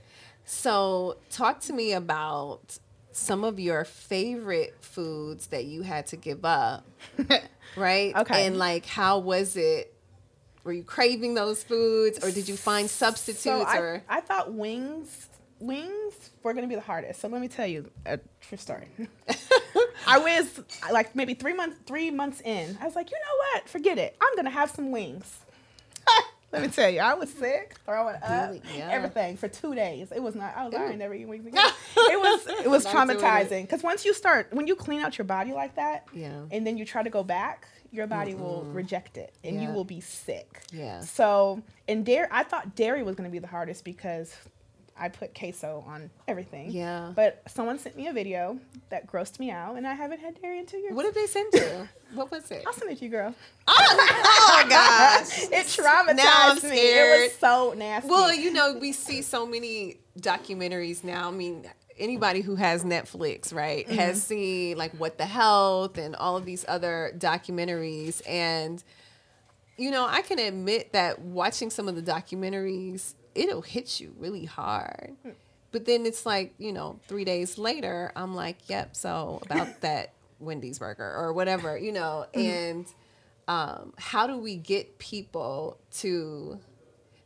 So, 0.45 1.17
talk 1.29 1.59
to 1.61 1.73
me 1.73 1.91
about 1.93 2.77
some 3.11 3.43
of 3.43 3.59
your 3.59 3.83
favorite 3.83 4.75
foods 4.79 5.47
that 5.47 5.65
you 5.65 5.81
had 5.81 6.05
to 6.07 6.15
give 6.15 6.45
up, 6.45 6.85
right? 7.75 8.15
Okay. 8.15 8.45
And 8.45 8.57
like, 8.57 8.85
how 8.85 9.19
was 9.19 9.57
it? 9.57 9.93
Were 10.67 10.73
you 10.73 10.83
craving 10.83 11.33
those 11.33 11.63
foods, 11.63 12.21
or 12.21 12.29
did 12.29 12.49
you 12.49 12.57
find 12.57 12.89
substitutes? 12.89 13.41
So 13.43 13.61
I, 13.61 13.77
or 13.77 14.03
I 14.09 14.19
thought 14.19 14.51
wings 14.53 15.29
wings 15.61 16.29
were 16.43 16.53
gonna 16.53 16.67
be 16.67 16.75
the 16.75 16.81
hardest. 16.81 17.21
So 17.21 17.29
let 17.29 17.39
me 17.39 17.47
tell 17.47 17.65
you 17.65 17.89
a 18.05 18.19
true 18.41 18.57
story. 18.57 18.87
I 20.07 20.17
was 20.19 20.59
like 20.91 21.15
maybe 21.15 21.35
three 21.35 21.53
months 21.53 21.77
three 21.85 22.11
months 22.11 22.41
in. 22.41 22.77
I 22.81 22.85
was 22.85 22.97
like, 22.97 23.09
you 23.11 23.17
know 23.17 23.37
what? 23.53 23.69
Forget 23.69 23.97
it. 23.97 24.17
I'm 24.21 24.35
gonna 24.35 24.49
have 24.49 24.69
some 24.69 24.91
wings. 24.91 25.37
let 26.51 26.61
me 26.61 26.67
tell 26.67 26.89
you, 26.89 26.99
I 26.99 27.13
was 27.13 27.31
sick, 27.31 27.75
throwing 27.85 28.15
up? 28.15 28.55
Yeah. 28.75 28.89
everything 28.91 29.37
for 29.37 29.47
two 29.47 29.73
days. 29.73 30.11
It 30.11 30.21
was 30.21 30.35
not. 30.35 30.53
I 30.55 30.65
was 30.65 30.73
like, 30.73 30.91
I 30.91 30.95
never 30.95 31.13
eating 31.13 31.29
wings 31.29 31.45
again. 31.47 31.63
it 31.97 32.19
was 32.19 32.65
it 32.65 32.69
was 32.69 32.83
Not 32.83 33.07
doing 33.07 33.17
it. 33.19 33.21
traumatizing 33.21 33.61
because 33.61 33.83
once 33.83 34.03
you 34.03 34.13
start 34.13 34.47
when 34.51 34.67
you 34.67 34.75
clean 34.75 34.99
out 34.99 35.17
your 35.17 35.25
body 35.25 35.53
like 35.53 35.75
that, 35.75 36.07
Yeah. 36.13 36.41
and 36.51 36.67
then 36.67 36.77
you 36.77 36.83
try 36.83 37.03
to 37.03 37.09
go 37.09 37.23
back, 37.23 37.67
your 37.91 38.07
body 38.07 38.35
will 38.35 38.63
mm-hmm. 38.65 38.73
reject 38.73 39.17
it, 39.17 39.33
and 39.43 39.61
you 39.61 39.69
will 39.69 39.83
be 39.83 40.01
sick. 40.01 40.61
Yeah. 40.71 41.01
So 41.01 41.61
and 41.87 42.05
dairy, 42.05 42.27
I 42.31 42.43
thought 42.43 42.75
dairy 42.75 43.03
was 43.03 43.15
going 43.15 43.29
to 43.29 43.31
be 43.31 43.39
the 43.39 43.47
hardest 43.47 43.83
because 43.83 44.35
I 44.99 45.09
put 45.09 45.37
queso 45.37 45.83
on 45.87 46.09
everything. 46.27 46.71
Yeah. 46.71 47.11
But 47.15 47.43
someone 47.47 47.77
sent 47.79 47.95
me 47.95 48.07
a 48.07 48.13
video 48.13 48.59
that 48.89 49.07
grossed 49.07 49.39
me 49.39 49.51
out, 49.51 49.77
and 49.77 49.87
I 49.87 49.93
haven't 49.93 50.19
had 50.19 50.41
dairy 50.41 50.59
in 50.59 50.65
two 50.65 50.77
years. 50.77 50.93
what 50.95 51.03
did 51.03 51.13
they 51.13 51.27
send 51.27 51.53
you? 51.53 51.87
What 52.13 52.31
was 52.31 52.49
it? 52.51 52.63
I'll 52.65 52.73
send 52.73 52.91
it 52.91 52.99
to 52.99 53.05
you, 53.05 53.11
girl. 53.11 53.35
Oh 53.67 53.95
my 53.97 54.09
oh, 54.25 54.69
gosh! 54.69 55.43
It 55.51 55.65
traumatized 55.67 56.69
me. 56.69 56.77
It 56.77 57.23
was 57.23 57.33
so 57.37 57.73
nasty. 57.75 58.09
Well, 58.09 58.33
you 58.33 58.53
know, 58.53 58.77
we 58.79 58.91
see 58.93 59.21
so 59.21 59.45
many 59.45 59.97
documentaries 60.19 61.03
now. 61.03 61.27
I 61.27 61.31
mean, 61.31 61.65
anybody 61.99 62.41
who 62.41 62.55
has 62.55 62.83
Netflix, 62.83 63.53
right, 63.53 63.87
has 63.89 64.21
seen 64.23 64.77
like 64.77 64.91
What 64.93 65.17
the 65.17 65.25
Health 65.25 65.97
and 65.97 66.15
all 66.15 66.37
of 66.37 66.45
these 66.45 66.63
other 66.67 67.11
documentaries. 67.17 68.21
And, 68.27 68.83
you 69.77 69.91
know, 69.91 70.05
I 70.07 70.21
can 70.21 70.39
admit 70.39 70.93
that 70.93 71.19
watching 71.21 71.69
some 71.69 71.87
of 71.87 71.95
the 71.95 72.01
documentaries, 72.01 73.13
it'll 73.35 73.61
hit 73.61 73.99
you 73.99 74.13
really 74.17 74.45
hard. 74.45 75.15
but 75.71 75.85
then 75.85 76.05
it's 76.05 76.25
like 76.25 76.53
you 76.57 76.71
know 76.71 76.97
three 77.07 77.25
days 77.25 77.57
later 77.57 78.11
i'm 78.15 78.33
like 78.33 78.57
yep 78.67 78.95
so 78.95 79.39
about 79.43 79.81
that 79.81 80.13
wendy's 80.39 80.79
burger 80.79 81.13
or 81.15 81.33
whatever 81.33 81.77
you 81.77 81.91
know 81.91 82.25
Mm-hmm. 82.33 82.49
and 82.49 82.85
um, 83.49 83.93
how 83.97 84.25
do 84.27 84.37
we 84.37 84.55
get 84.57 84.97
people 84.97 85.77
to 85.99 86.59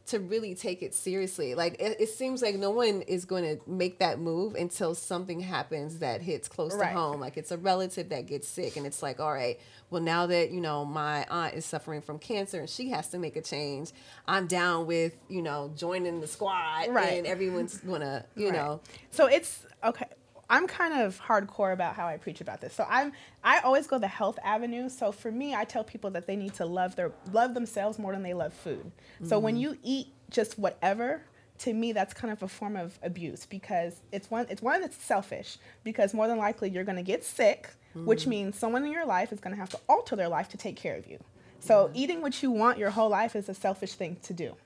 to 0.07 0.19
really 0.19 0.55
take 0.55 0.81
it 0.81 0.93
seriously 0.93 1.53
like 1.55 1.75
it, 1.79 1.95
it 1.99 2.09
seems 2.09 2.41
like 2.41 2.55
no 2.55 2.69
one 2.71 3.01
is 3.03 3.23
going 3.25 3.43
to 3.43 3.59
make 3.69 3.99
that 3.99 4.19
move 4.19 4.55
until 4.55 4.95
something 4.95 5.39
happens 5.39 5.99
that 5.99 6.21
hits 6.21 6.47
close 6.47 6.73
Right. 6.75 6.89
to 6.89 6.93
home 6.97 7.19
like 7.21 7.37
it's 7.37 7.51
a 7.51 7.57
relative 7.57 8.09
that 8.09 8.25
gets 8.25 8.47
sick 8.47 8.75
and 8.77 8.85
it's 8.85 9.01
like 9.03 9.19
all 9.19 9.31
right 9.31 9.59
well 9.89 10.01
now 10.01 10.25
that 10.27 10.51
you 10.51 10.59
know 10.59 10.83
my 10.85 11.25
aunt 11.29 11.53
is 11.53 11.65
suffering 11.65 12.01
from 12.01 12.17
cancer 12.19 12.59
and 12.59 12.69
she 12.69 12.89
has 12.89 13.09
to 13.09 13.19
make 13.19 13.35
a 13.35 13.41
change 13.41 13.91
i'm 14.27 14.47
down 14.47 14.87
with 14.87 15.15
you 15.29 15.41
know 15.41 15.71
joining 15.75 16.19
the 16.19 16.27
squad 16.27 16.87
Right. 16.89 17.19
and 17.19 17.27
everyone's 17.27 17.77
gonna 17.77 18.25
you 18.35 18.47
Right. 18.49 18.53
know 18.55 18.81
So 19.11 19.27
it's 19.27 19.65
okay. 19.83 20.07
I'm 20.51 20.67
kind 20.67 21.01
of 21.01 21.19
hardcore 21.21 21.71
about 21.71 21.95
how 21.95 22.07
I 22.07 22.17
preach 22.17 22.41
about 22.41 22.59
this. 22.59 22.73
So 22.73 22.85
I'm 22.89 23.13
I 23.41 23.59
always 23.59 23.87
go 23.87 23.97
the 23.97 24.07
health 24.07 24.37
avenue. 24.43 24.89
So 24.89 25.13
for 25.13 25.31
me, 25.31 25.55
I 25.55 25.63
tell 25.63 25.85
people 25.85 26.11
that 26.11 26.27
they 26.27 26.35
need 26.35 26.53
to 26.55 26.65
love 26.65 26.97
their 26.97 27.13
love 27.31 27.53
themselves 27.53 27.97
more 27.97 28.11
than 28.11 28.21
they 28.21 28.33
love 28.33 28.53
food. 28.53 28.91
So 29.23 29.39
when 29.39 29.55
mm. 29.55 29.61
you 29.61 29.77
eat 29.81 30.07
just 30.29 30.59
whatever, 30.59 31.23
to 31.59 31.73
me 31.73 31.93
that's 31.93 32.13
kind 32.13 32.33
of 32.33 32.43
a 32.43 32.49
form 32.49 32.75
of 32.75 32.99
abuse 33.01 33.45
because 33.45 34.01
it's 34.11 34.29
one 34.29 34.45
it's 34.49 34.61
one 34.61 34.83
it's 34.83 35.01
selfish 35.01 35.57
because 35.85 36.13
more 36.13 36.27
than 36.27 36.37
likely 36.37 36.69
you're 36.69 36.83
going 36.83 36.97
to 36.97 37.01
get 37.01 37.23
sick, 37.23 37.69
which 37.95 38.25
mm. 38.25 38.27
means 38.27 38.57
someone 38.57 38.83
in 38.83 38.91
your 38.91 39.05
life 39.05 39.31
is 39.31 39.39
going 39.39 39.55
to 39.55 39.59
have 39.59 39.69
to 39.69 39.79
alter 39.87 40.17
their 40.17 40.27
life 40.27 40.49
to 40.49 40.57
take 40.57 40.75
care 40.75 40.97
of 40.97 41.07
you. 41.07 41.17
So 41.61 41.87
mm. 41.87 41.91
eating 41.93 42.21
what 42.21 42.43
you 42.43 42.51
want 42.51 42.77
your 42.77 42.89
whole 42.89 43.09
life 43.09 43.37
is 43.37 43.47
a 43.47 43.53
selfish 43.53 43.93
thing 43.93 44.17
to 44.23 44.33
do 44.33 44.57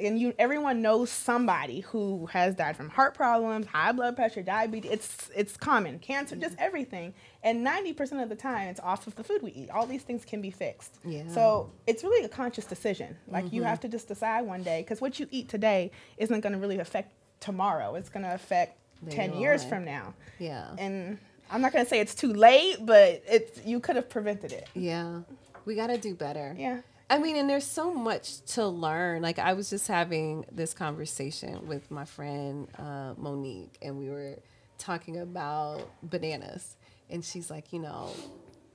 and 0.00 0.18
you 0.18 0.34
everyone 0.38 0.82
knows 0.82 1.10
somebody 1.10 1.80
who 1.80 2.26
has 2.26 2.54
died 2.54 2.76
from 2.76 2.88
heart 2.88 3.14
problems, 3.14 3.66
high 3.66 3.92
blood 3.92 4.16
pressure, 4.16 4.42
diabetes. 4.42 4.90
It's 4.90 5.30
it's 5.34 5.56
common, 5.56 5.98
cancer, 5.98 6.36
just 6.36 6.54
mm-hmm. 6.54 6.64
everything. 6.64 7.14
And 7.42 7.62
ninety 7.62 7.92
percent 7.92 8.20
of 8.20 8.28
the 8.28 8.36
time, 8.36 8.68
it's 8.68 8.80
off 8.80 9.06
of 9.06 9.14
the 9.16 9.24
food 9.24 9.42
we 9.42 9.52
eat. 9.52 9.70
All 9.70 9.86
these 9.86 10.02
things 10.02 10.24
can 10.24 10.40
be 10.40 10.50
fixed. 10.50 10.98
Yeah. 11.04 11.28
So 11.28 11.72
it's 11.86 12.02
really 12.02 12.24
a 12.24 12.28
conscious 12.28 12.64
decision. 12.64 13.16
Like 13.28 13.52
you 13.52 13.60
mm-hmm. 13.60 13.70
have 13.70 13.80
to 13.80 13.88
just 13.88 14.08
decide 14.08 14.42
one 14.42 14.62
day 14.62 14.82
because 14.82 15.00
what 15.00 15.20
you 15.20 15.26
eat 15.30 15.48
today 15.48 15.90
isn't 16.16 16.40
going 16.40 16.52
to 16.52 16.58
really 16.58 16.78
affect 16.78 17.12
tomorrow. 17.40 17.94
It's 17.94 18.08
going 18.08 18.24
to 18.24 18.34
affect 18.34 18.78
ten 19.08 19.34
years 19.34 19.62
on. 19.64 19.68
from 19.68 19.84
now. 19.84 20.14
yeah 20.38 20.74
And 20.78 21.18
I'm 21.50 21.60
not 21.60 21.72
going 21.72 21.84
to 21.84 21.88
say 21.88 22.00
it's 22.00 22.14
too 22.14 22.32
late, 22.32 22.76
but 22.80 23.22
it's 23.26 23.64
you 23.64 23.80
could 23.80 23.96
have 23.96 24.08
prevented 24.08 24.52
it. 24.52 24.68
yeah 24.74 25.20
we 25.66 25.74
got 25.74 25.88
to 25.88 25.98
do 25.98 26.14
better 26.14 26.54
Yeah. 26.58 26.80
I 27.10 27.18
mean, 27.18 27.36
and 27.36 27.50
there's 27.50 27.66
so 27.66 27.92
much 27.92 28.40
to 28.54 28.66
learn. 28.66 29.20
Like 29.22 29.38
I 29.38 29.52
was 29.54 29.68
just 29.68 29.88
having 29.88 30.46
this 30.52 30.72
conversation 30.72 31.66
with 31.66 31.90
my 31.90 32.04
friend 32.04 32.68
uh, 32.78 33.14
Monique, 33.16 33.76
and 33.82 33.98
we 33.98 34.08
were 34.08 34.36
talking 34.78 35.18
about 35.18 35.90
bananas, 36.02 36.76
and 37.10 37.24
she's 37.24 37.50
like, 37.50 37.72
you 37.72 37.80
know, 37.80 38.10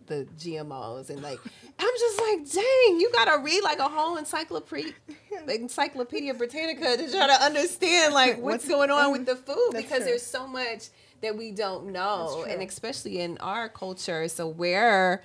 the 0.07 0.27
GMOs, 0.37 1.09
and 1.09 1.23
like, 1.23 1.39
I'm 1.79 1.89
just 1.97 2.21
like, 2.21 2.51
dang, 2.51 2.99
you 2.99 3.09
gotta 3.13 3.41
read 3.41 3.63
like 3.63 3.79
a 3.79 3.87
whole 3.89 4.17
encyclopedia, 4.17 4.93
Encyclopedia 5.47 6.33
Britannica 6.33 6.97
to 6.97 7.09
try 7.11 7.27
to 7.27 7.43
understand 7.43 8.13
like 8.13 8.33
what's, 8.35 8.65
What's- 8.65 8.67
going 8.67 8.91
on 8.91 9.11
with 9.13 9.25
the 9.25 9.35
food 9.35 9.69
because 9.73 9.97
true. 9.99 10.05
there's 10.05 10.25
so 10.25 10.45
much 10.45 10.89
that 11.21 11.35
we 11.37 11.51
don't 11.51 11.87
know, 11.93 12.43
and 12.47 12.61
especially 12.61 13.19
in 13.21 13.37
our 13.39 13.69
culture. 13.69 14.27
So 14.27 14.47
where 14.47 15.23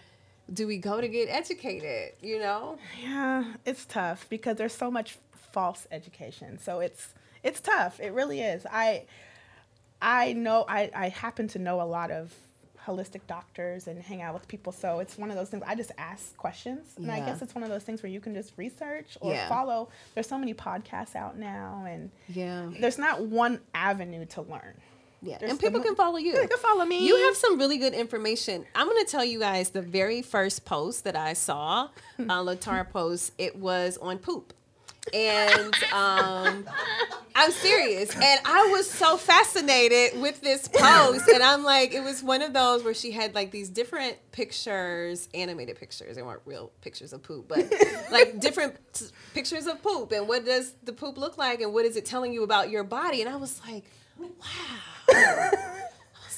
do 0.52 0.66
we 0.66 0.78
go 0.78 1.00
to 1.00 1.08
get 1.08 1.28
educated? 1.28 2.12
You 2.22 2.38
know. 2.40 2.78
Yeah, 3.02 3.44
it's 3.64 3.84
tough 3.84 4.26
because 4.28 4.56
there's 4.56 4.74
so 4.74 4.90
much 4.90 5.18
false 5.52 5.86
education. 5.90 6.58
So 6.58 6.80
it's 6.80 7.14
it's 7.42 7.60
tough. 7.60 8.00
It 8.00 8.12
really 8.12 8.40
is. 8.40 8.66
I 8.70 9.04
I 10.02 10.32
know 10.32 10.64
I, 10.68 10.90
I 10.94 11.08
happen 11.08 11.48
to 11.48 11.58
know 11.58 11.80
a 11.80 11.84
lot 11.84 12.10
of 12.10 12.32
holistic 12.86 13.20
doctors 13.26 13.86
and 13.86 14.00
hang 14.02 14.22
out 14.22 14.32
with 14.32 14.48
people. 14.48 14.72
So 14.72 15.00
it's 15.00 15.18
one 15.18 15.30
of 15.30 15.36
those 15.36 15.50
things 15.50 15.62
I 15.66 15.74
just 15.74 15.92
ask 15.98 16.34
questions. 16.38 16.86
And 16.96 17.10
I 17.12 17.20
guess 17.20 17.42
it's 17.42 17.54
one 17.54 17.62
of 17.62 17.68
those 17.68 17.82
things 17.84 18.02
where 18.02 18.10
you 18.10 18.20
can 18.20 18.32
just 18.34 18.54
research 18.56 19.18
or 19.20 19.32
Yeah. 19.34 19.48
follow. 19.50 19.90
There's 20.14 20.26
so 20.26 20.38
many 20.38 20.54
podcasts 20.54 21.14
out 21.14 21.36
now 21.36 21.84
and 21.86 22.10
Yeah. 22.28 22.70
there's 22.80 22.96
not 22.98 23.20
one 23.20 23.60
avenue 23.74 24.24
to 24.26 24.40
learn. 24.42 24.80
Yeah. 25.22 25.38
There's 25.38 25.52
and 25.52 25.60
people 25.60 25.80
can 25.80 25.94
follow 25.94 26.16
you. 26.16 26.34
They 26.34 26.46
can 26.46 26.58
follow 26.58 26.84
me. 26.84 27.06
You 27.06 27.16
have 27.26 27.36
some 27.36 27.58
really 27.58 27.78
good 27.78 27.92
information. 27.94 28.64
I'm 28.74 28.86
going 28.86 29.04
to 29.04 29.10
tell 29.10 29.24
you 29.24 29.38
guys 29.38 29.70
the 29.70 29.82
very 29.82 30.22
first 30.22 30.64
post 30.64 31.04
that 31.04 31.16
I 31.16 31.34
saw, 31.34 31.88
uh, 32.18 32.22
Latara 32.42 32.88
post, 32.88 33.32
it 33.38 33.56
was 33.56 33.98
on 33.98 34.18
poop. 34.18 34.54
And 35.14 35.74
um, 35.92 36.66
I'm 37.34 37.50
serious. 37.52 38.14
And 38.14 38.40
I 38.44 38.68
was 38.70 38.88
so 38.88 39.16
fascinated 39.16 40.20
with 40.20 40.40
this 40.40 40.68
post. 40.68 41.28
And 41.28 41.42
I'm 41.42 41.64
like, 41.64 41.94
it 41.94 42.02
was 42.02 42.22
one 42.22 42.42
of 42.42 42.52
those 42.52 42.84
where 42.84 42.94
she 42.94 43.10
had 43.10 43.34
like 43.34 43.50
these 43.50 43.68
different 43.68 44.16
pictures, 44.30 45.28
animated 45.34 45.76
pictures. 45.78 46.16
They 46.16 46.22
weren't 46.22 46.42
real 46.44 46.70
pictures 46.82 47.12
of 47.12 47.22
poop, 47.22 47.48
but 47.48 47.72
like 48.10 48.40
different 48.40 48.76
pictures 49.34 49.66
of 49.66 49.82
poop. 49.82 50.12
And 50.12 50.28
what 50.28 50.44
does 50.44 50.74
the 50.84 50.92
poop 50.92 51.16
look 51.18 51.38
like? 51.38 51.60
And 51.60 51.72
what 51.72 51.84
is 51.86 51.96
it 51.96 52.04
telling 52.04 52.32
you 52.32 52.42
about 52.42 52.70
your 52.70 52.84
body? 52.84 53.20
And 53.20 53.28
I 53.28 53.36
was 53.36 53.60
like, 53.66 53.84
wow. 54.20 55.70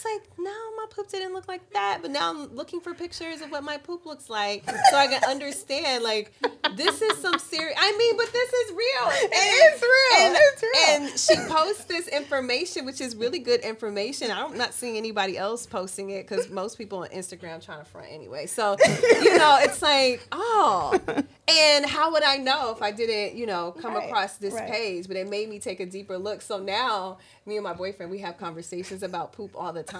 Was 0.05 0.13
like, 0.21 0.39
no, 0.39 0.51
my 0.77 0.87
poop 0.91 1.09
didn't 1.09 1.33
look 1.33 1.49
like 1.49 1.69
that. 1.73 1.99
But 2.03 2.11
now 2.11 2.31
I'm 2.31 2.55
looking 2.55 2.81
for 2.81 2.95
pictures 2.95 3.41
of 3.41 3.51
what 3.51 3.63
my 3.65 3.77
poop 3.77 4.07
looks 4.07 4.29
like 4.31 4.65
so 4.91 4.97
I 4.97 5.07
can 5.07 5.23
understand. 5.25 6.03
Like, 6.03 6.33
this 6.77 7.03
is 7.03 7.19
some 7.19 7.39
serious. 7.39 7.77
I 7.79 7.97
mean, 7.97 8.17
but 8.17 8.33
this 8.33 8.53
is 8.53 8.71
real. 8.73 9.13
It 9.33 9.75
is 9.75 9.83
real. 9.83 10.27
And, 10.27 10.37
It's 10.39 10.63
real. 10.63 11.37
and 11.37 11.47
she 11.47 11.53
posts 11.53 11.85
this 11.85 12.09
information, 12.09 12.85
which 12.87 13.01
is 13.01 13.15
really 13.17 13.39
good 13.39 13.61
information. 13.61 14.31
I'm 14.31 14.57
not 14.57 14.75
seeing 14.75 14.97
anybody 14.97 15.37
else 15.39 15.67
posting 15.67 16.11
it 16.11 16.27
because 16.29 16.51
most 16.51 16.79
people 16.79 16.99
on 16.99 17.09
Instagram 17.09 17.65
trying 17.65 17.79
to 17.81 17.85
front 17.85 18.09
anyway. 18.11 18.47
So, 18.47 18.77
you 19.23 19.39
know, 19.39 19.59
it's 19.61 19.83
like, 19.83 20.27
oh. 20.33 20.99
And 21.49 21.85
how 21.87 22.13
would 22.13 22.23
I 22.23 22.37
know 22.37 22.73
if 22.73 22.81
I 22.83 22.93
didn't, 22.93 23.37
you 23.37 23.47
know, 23.47 23.73
come 23.73 23.95
Right, 23.95 24.09
across 24.09 24.37
this 24.37 24.55
right. 24.55 24.71
page? 24.71 25.07
But 25.09 25.17
it 25.17 25.29
made 25.29 25.49
me 25.49 25.59
take 25.59 25.81
a 25.81 25.87
deeper 25.87 26.17
look. 26.17 26.41
So 26.41 26.59
now, 26.59 27.19
me 27.47 27.57
and 27.57 27.65
my 27.65 27.75
boyfriend, 27.75 28.11
we 28.11 28.19
have 28.19 28.39
conversations 28.39 29.03
about 29.03 29.33
poop 29.33 29.51
all 29.57 29.73
the 29.73 29.83
time. 29.83 29.92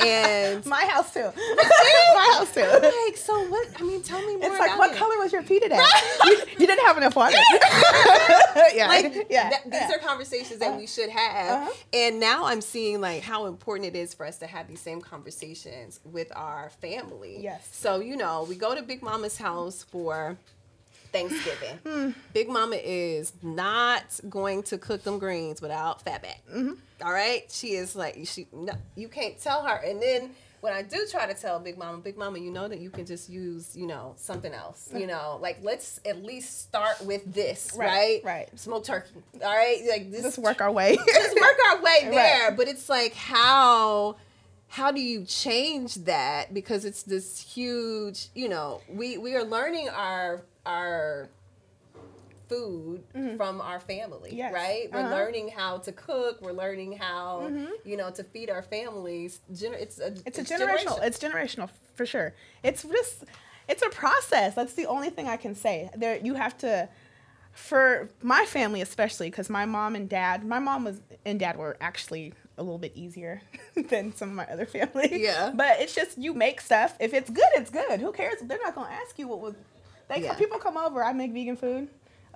And 0.00 0.64
My 0.66 0.84
house 0.86 1.12
too. 1.12 1.20
My 1.56 2.34
house 2.34 2.54
too. 2.54 2.60
I'm 2.62 2.82
like, 2.82 3.16
so 3.16 3.48
what? 3.48 3.68
I 3.78 3.82
mean, 3.82 4.02
tell 4.02 4.20
me 4.20 4.36
more 4.36 4.50
It's 4.50 4.58
like, 4.58 4.78
what 4.78 4.92
it. 4.92 4.96
color 4.96 5.18
was 5.18 5.32
your 5.32 5.42
pee 5.42 5.60
today? 5.60 5.78
you, 6.24 6.36
you 6.58 6.66
didn't 6.66 6.84
have 6.86 6.96
enough 6.96 7.16
water. 7.16 7.36
yeah, 8.74 8.86
like 8.88 9.26
yeah. 9.30 9.50
th- 9.50 9.62
these 9.64 9.72
yeah. 9.74 9.90
are 9.94 9.98
conversations 9.98 10.58
that 10.60 10.76
we 10.78 10.86
should 10.86 11.08
have 11.10 11.62
Uh-huh. 11.62 11.70
and 11.92 12.20
now 12.20 12.44
i'm 12.46 12.60
seeing 12.60 13.00
like 13.00 13.22
how 13.22 13.46
important 13.46 13.86
it 13.94 13.98
is 13.98 14.12
for 14.14 14.26
us 14.26 14.38
to 14.38 14.46
have 14.46 14.68
these 14.68 14.80
same 14.80 15.00
conversations 15.00 16.00
with 16.04 16.30
our 16.36 16.70
family 16.80 17.38
Yes. 17.40 17.68
so 17.72 18.00
you 18.00 18.16
know 18.16 18.44
we 18.48 18.54
go 18.56 18.74
to 18.74 18.82
big 18.82 19.02
mama's 19.02 19.36
house 19.38 19.84
for 19.90 20.36
Thanksgiving. 21.12 21.78
Hmm. 21.86 22.10
Big 22.32 22.48
Mama 22.48 22.76
is 22.76 23.32
not 23.42 24.04
going 24.28 24.62
to 24.64 24.78
cook 24.78 25.02
them 25.02 25.18
greens 25.18 25.60
without 25.62 26.04
fatback. 26.04 26.38
Mm-hmm. 26.52 26.72
All 27.04 27.12
right, 27.12 27.44
she 27.50 27.68
is 27.68 27.96
like 27.96 28.18
she. 28.24 28.46
No, 28.52 28.74
you 28.96 29.08
can't 29.08 29.38
tell 29.40 29.62
her. 29.64 29.76
And 29.76 30.00
then 30.02 30.30
when 30.60 30.72
I 30.74 30.82
do 30.82 31.06
try 31.10 31.26
to 31.26 31.34
tell 31.34 31.58
Big 31.58 31.78
Mama, 31.78 31.98
Big 31.98 32.18
Mama, 32.18 32.38
you 32.38 32.50
know 32.50 32.68
that 32.68 32.80
you 32.80 32.90
can 32.90 33.06
just 33.06 33.30
use 33.30 33.74
you 33.74 33.86
know 33.86 34.12
something 34.16 34.52
else. 34.52 34.90
You 34.94 35.06
know, 35.06 35.38
like 35.40 35.58
let's 35.62 36.00
at 36.04 36.22
least 36.22 36.60
start 36.62 37.00
with 37.04 37.32
this, 37.32 37.72
right? 37.74 38.20
Right, 38.22 38.24
right. 38.24 38.60
Smoked 38.60 38.86
turkey. 38.86 39.10
All 39.42 39.56
right, 39.56 39.78
like 39.88 40.10
this 40.10 40.22
Just 40.22 40.38
work 40.38 40.60
our 40.60 40.70
way. 40.70 40.96
just 41.06 41.40
work 41.40 41.56
our 41.70 41.82
way 41.82 41.98
Right. 42.04 42.10
there. 42.10 42.50
But 42.52 42.68
it's 42.68 42.88
like 42.88 43.14
how 43.14 44.16
how 44.68 44.92
do 44.92 45.00
you 45.00 45.24
change 45.24 45.94
that? 46.04 46.52
Because 46.54 46.84
it's 46.84 47.02
this 47.02 47.40
huge, 47.40 48.28
you 48.34 48.48
know, 48.48 48.82
we 48.88 49.16
we 49.18 49.34
are 49.34 49.44
learning 49.44 49.88
our 49.88 50.42
our 50.66 51.28
food 52.48 53.04
from 53.36 53.60
our 53.60 53.78
family, 53.78 54.30
Mm-hmm. 54.30 54.38
Yes. 54.38 54.52
right? 54.52 54.88
We're 54.92 54.98
Uh-huh. 54.98 55.08
Mm-hmm. 55.08 55.14
learning 55.14 55.48
how 55.56 55.78
to 55.78 55.92
cook. 55.92 56.40
We're 56.42 56.52
learning 56.52 56.92
how, 56.98 57.48
you 57.84 57.96
know, 57.96 58.10
to 58.10 58.24
feed 58.24 58.50
our 58.50 58.62
families. 58.62 59.40
Gener- 59.52 59.80
it's 59.80 60.00
a 60.00 60.14
It's 60.26 60.38
a 60.38 60.44
generational. 60.44 61.00
It's 61.02 61.18
generational 61.18 61.70
for 61.94 62.04
sure. 62.06 62.34
It's 62.64 62.82
just 62.82 63.24
it's 63.68 63.82
a 63.82 63.88
process. 63.90 64.54
That's 64.56 64.72
the 64.74 64.86
only 64.86 65.10
thing 65.10 65.28
I 65.28 65.36
can 65.36 65.54
say. 65.54 65.90
There 65.96 66.16
you 66.18 66.34
have 66.34 66.58
to 66.58 66.88
for 67.52 68.08
my 68.22 68.44
family 68.46 68.80
especially 68.80 69.28
because 69.30 69.48
my 69.50 69.64
mom 69.64 69.94
and 69.94 70.08
dad, 70.08 70.44
my 70.44 70.58
mom 70.58 70.84
was 70.84 71.00
and 71.24 71.38
dad 71.38 71.56
were 71.56 71.76
actually 71.80 72.32
a 72.58 72.62
little 72.64 72.78
bit 72.78 72.92
easier 72.96 73.42
than 73.90 74.12
some 74.14 74.28
of 74.30 74.34
my 74.34 74.46
other 74.46 74.66
family. 74.66 75.22
Yeah. 75.22 75.52
But 75.54 75.80
it's 75.80 75.94
just 75.94 76.18
you 76.18 76.34
make 76.34 76.60
stuff. 76.60 76.96
If 76.98 77.14
it's 77.14 77.30
good, 77.30 77.48
it's 77.54 77.70
good. 77.70 78.00
Who 78.00 78.10
cares? 78.12 78.40
They're 78.42 78.58
not 78.62 78.74
gonna 78.74 78.90
ask 78.92 79.18
you 79.20 79.28
what 79.28 79.40
was. 79.40 79.54
They 80.10 80.22
Yeah. 80.22 80.34
people 80.34 80.58
come 80.58 80.76
over. 80.76 81.02
I 81.02 81.12
make 81.14 81.32
vegan 81.32 81.56
food. 81.56 81.88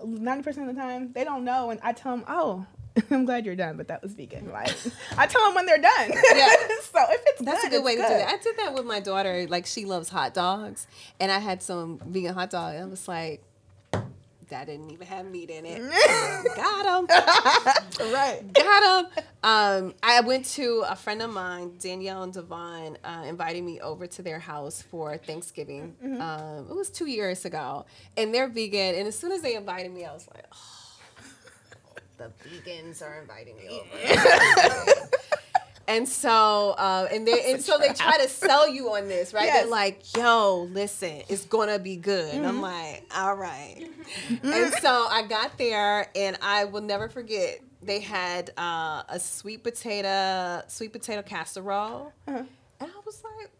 Ninety 0.02 0.42
percent 0.42 0.68
of 0.68 0.74
the 0.74 0.80
time, 0.80 1.12
they 1.12 1.24
don't 1.24 1.44
know, 1.44 1.70
and 1.70 1.78
I 1.82 1.92
tell 1.92 2.16
them, 2.16 2.24
"Oh, 2.26 2.66
I'm 3.10 3.24
glad 3.26 3.44
you're 3.46 3.54
done, 3.56 3.76
but 3.76 3.88
that 3.88 4.02
was 4.02 4.12
vegan." 4.14 4.50
Like 4.50 4.74
I 5.18 5.26
tell 5.26 5.42
them 5.44 5.54
when 5.54 5.66
they're 5.66 5.78
done. 5.78 6.10
Yeah. 6.10 6.48
so 6.82 7.00
if 7.10 7.22
it's 7.26 7.42
That's 7.42 7.62
good, 7.62 7.68
a 7.72 7.76
good 7.76 7.84
way 7.84 7.96
to 7.96 8.02
do 8.02 8.08
that. 8.08 8.28
I 8.28 8.36
did 8.38 8.56
that 8.58 8.74
with 8.74 8.86
my 8.86 9.00
daughter. 9.00 9.46
Like 9.48 9.66
she 9.66 9.84
loves 9.84 10.08
hot 10.08 10.34
dogs, 10.34 10.86
and 11.20 11.30
I 11.30 11.38
had 11.38 11.62
some 11.62 12.00
vegan 12.06 12.34
hot 12.34 12.50
dog. 12.50 12.74
And 12.74 12.84
I 12.84 12.86
was 12.86 13.06
like, 13.06 13.42
that 14.48 14.66
didn't 14.66 14.90
even 14.90 15.06
have 15.06 15.26
meat 15.26 15.50
in 15.50 15.64
it. 15.66 15.80
Got 16.56 17.00
him. 17.00 18.12
right. 18.12 18.40
Got 18.52 19.04
him. 19.04 19.24
Um, 19.42 19.94
I 20.02 20.20
went 20.20 20.46
to 20.46 20.84
a 20.88 20.96
friend 20.96 21.22
of 21.22 21.30
mine, 21.30 21.72
Danielle 21.78 22.22
and 22.22 22.32
Devon, 22.32 22.98
uh, 23.04 23.24
invited 23.26 23.62
me 23.62 23.80
over 23.80 24.06
to 24.06 24.22
their 24.22 24.38
house 24.38 24.82
for 24.82 25.16
Thanksgiving. 25.18 25.94
Mm-hmm. 26.02 26.20
Um, 26.20 26.66
it 26.70 26.74
was 26.74 26.90
two 26.90 27.06
years 27.06 27.44
ago, 27.44 27.86
and 28.16 28.34
they're 28.34 28.48
vegan. 28.48 28.94
And 28.94 29.06
as 29.08 29.18
soon 29.18 29.32
as 29.32 29.42
they 29.42 29.54
invited 29.54 29.92
me, 29.92 30.04
I 30.04 30.12
was 30.12 30.28
like, 30.34 30.46
oh, 30.52 30.84
the 32.16 32.30
vegans 32.48 33.02
are 33.02 33.20
inviting 33.20 33.56
me 33.56 33.68
over. 33.68 35.08
And 35.86 36.08
so, 36.08 36.70
uh, 36.78 37.08
and 37.12 37.26
they 37.26 37.52
and 37.52 37.62
so 37.62 37.76
they 37.78 37.92
try 37.92 38.16
to 38.18 38.28
sell 38.28 38.68
you 38.68 38.94
on 38.94 39.08
this, 39.08 39.34
right? 39.34 39.44
Yes. 39.44 39.62
They're 39.62 39.70
like, 39.70 40.16
"Yo, 40.16 40.68
listen, 40.72 41.22
it's 41.28 41.44
gonna 41.44 41.78
be 41.78 41.96
good." 41.96 42.34
Mm-hmm. 42.34 42.44
I'm 42.46 42.60
like, 42.62 43.04
"All 43.14 43.34
right." 43.34 43.86
and 44.42 44.72
so 44.80 45.06
I 45.10 45.26
got 45.28 45.58
there, 45.58 46.08
and 46.16 46.38
I 46.40 46.64
will 46.64 46.80
never 46.80 47.08
forget. 47.08 47.60
They 47.82 48.00
had 48.00 48.50
uh, 48.56 49.02
a 49.10 49.20
sweet 49.20 49.62
potato, 49.62 50.62
sweet 50.68 50.92
potato 50.92 51.20
casserole, 51.22 52.12
Uh-huh. 52.26 52.38
and 52.80 52.90
I 52.90 53.00
was 53.04 53.22
like, 53.22 53.50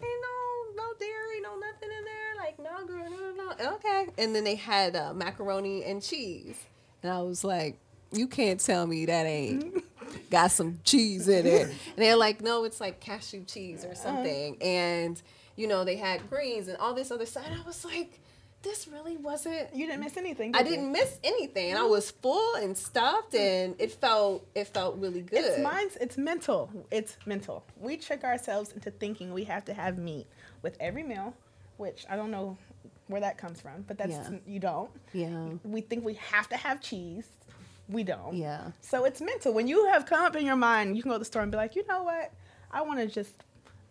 "Ain't 0.00 0.22
no, 0.22 0.82
no 0.84 0.92
dairy, 0.98 1.40
no 1.42 1.56
nothing 1.56 1.88
in 1.98 2.04
there. 2.04 2.36
Like, 2.36 2.58
no, 2.60 2.86
girl, 2.86 3.10
no, 3.10 3.32
no, 3.32 3.54
no. 3.58 3.74
Okay." 3.74 4.06
And 4.18 4.34
then 4.34 4.44
they 4.44 4.54
had 4.54 4.94
uh, 4.94 5.12
macaroni 5.12 5.82
and 5.84 6.00
cheese, 6.02 6.56
and 7.02 7.10
I 7.12 7.20
was 7.22 7.42
like, 7.42 7.78
"You 8.12 8.28
can't 8.28 8.60
tell 8.60 8.86
me 8.86 9.06
that 9.06 9.26
ain't." 9.26 9.82
Got 10.30 10.50
some 10.50 10.78
cheese 10.84 11.28
in 11.28 11.46
it. 11.46 11.62
And 11.68 11.74
they're 11.96 12.16
like, 12.16 12.40
no, 12.40 12.64
it's 12.64 12.80
like 12.80 13.00
cashew 13.00 13.44
cheese 13.44 13.84
or 13.84 13.94
something. 13.94 14.56
And, 14.60 15.20
you 15.56 15.66
know, 15.66 15.84
they 15.84 15.96
had 15.96 16.28
greens 16.30 16.68
and 16.68 16.76
all 16.78 16.94
this 16.94 17.10
other 17.10 17.26
stuff. 17.26 17.44
And 17.46 17.60
I 17.60 17.64
was 17.66 17.84
like, 17.84 18.20
this 18.62 18.86
really 18.88 19.16
wasn't. 19.16 19.74
You 19.74 19.86
didn't 19.86 20.00
miss 20.02 20.16
anything. 20.16 20.54
I 20.54 20.62
did 20.62 20.70
you? 20.70 20.76
didn't 20.76 20.92
miss 20.92 21.18
anything. 21.24 21.74
I 21.76 21.82
was 21.84 22.10
full 22.10 22.56
and 22.56 22.76
stuffed 22.76 23.34
and 23.34 23.74
it 23.78 23.92
felt 23.92 24.46
it 24.54 24.66
felt 24.68 24.96
really 24.98 25.22
good. 25.22 25.44
It's 25.44 25.62
minds. 25.62 25.96
It's 26.00 26.18
mental. 26.18 26.70
It's 26.90 27.16
mental. 27.24 27.64
We 27.78 27.96
trick 27.96 28.22
ourselves 28.22 28.72
into 28.72 28.90
thinking 28.90 29.32
we 29.32 29.44
have 29.44 29.64
to 29.66 29.74
have 29.74 29.96
meat 29.98 30.26
with 30.62 30.76
every 30.78 31.02
meal, 31.02 31.34
which 31.78 32.04
I 32.10 32.16
don't 32.16 32.30
know 32.30 32.58
where 33.06 33.22
that 33.22 33.38
comes 33.38 33.60
from, 33.60 33.82
but 33.88 33.96
that's 33.98 34.12
Yeah. 34.12 34.30
you 34.46 34.60
don't. 34.60 34.90
Yeah. 35.12 35.48
We 35.64 35.80
think 35.80 36.04
we 36.04 36.14
have 36.14 36.48
to 36.50 36.56
have 36.56 36.80
cheese. 36.80 37.26
We 37.90 38.02
don't. 38.04 38.34
Yeah. 38.34 38.72
So 38.80 39.04
it's 39.04 39.20
mental. 39.20 39.52
When 39.52 39.66
you 39.66 39.86
have 39.86 40.06
come 40.06 40.22
up 40.24 40.36
in 40.36 40.46
your 40.46 40.56
mind, 40.56 40.96
you 40.96 41.02
can 41.02 41.10
go 41.10 41.16
to 41.16 41.18
the 41.20 41.24
store 41.24 41.42
and 41.42 41.50
be 41.50 41.56
like, 41.56 41.74
you 41.76 41.86
know 41.86 42.02
what? 42.02 42.32
I 42.70 42.82
want 42.82 43.00
to 43.00 43.06
just 43.06 43.32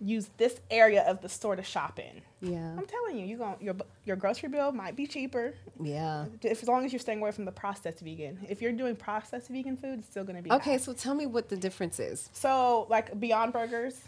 use 0.02 0.30
this 0.38 0.62
area 0.72 1.04
of 1.04 1.22
the 1.22 1.28
store 1.28 1.58
to 1.58 1.64
shop 1.64 2.00
in. 2.00 2.22
Yeah. 2.42 2.74
I'm 2.78 2.86
telling 2.86 3.18
you, 3.20 3.26
you 3.26 3.36
going 3.38 3.56
your 3.60 3.76
your 4.06 4.16
grocery 4.16 4.48
bill 4.48 4.72
might 4.72 4.96
be 4.96 5.06
cheaper 5.06 5.54
Yeah. 5.82 6.26
if, 6.42 6.62
as 6.64 6.70
long 6.70 6.86
as 6.86 6.94
you're 6.94 7.02
staying 7.02 7.20
away 7.20 7.32
from 7.32 7.44
the 7.44 7.52
processed 7.52 8.00
vegan. 8.00 8.40
If 8.48 8.62
you're 8.62 8.72
doing 8.72 8.96
processed 8.96 9.50
vegan 9.50 9.76
food, 9.76 10.00
it's 10.00 10.08
still 10.10 10.24
going 10.24 10.38
to 10.38 10.42
be 10.42 10.50
Okay, 10.54 10.72
high. 10.72 10.78
so 10.78 10.94
tell 10.94 11.16
me 11.16 11.26
what 11.26 11.50
the 11.50 11.58
difference 11.58 12.00
is. 12.00 12.30
So 12.32 12.88
like 12.90 13.20
Beyond 13.20 13.52
Burgers, 13.52 14.00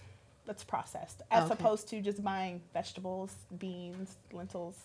that's 0.46 0.64
processed 0.64 1.24
as 1.30 1.44
Okay. 1.44 1.54
opposed 1.54 1.90
to 1.90 2.00
just 2.02 2.24
buying 2.24 2.62
vegetables, 2.74 3.36
beans, 3.60 4.16
lentils. 4.32 4.78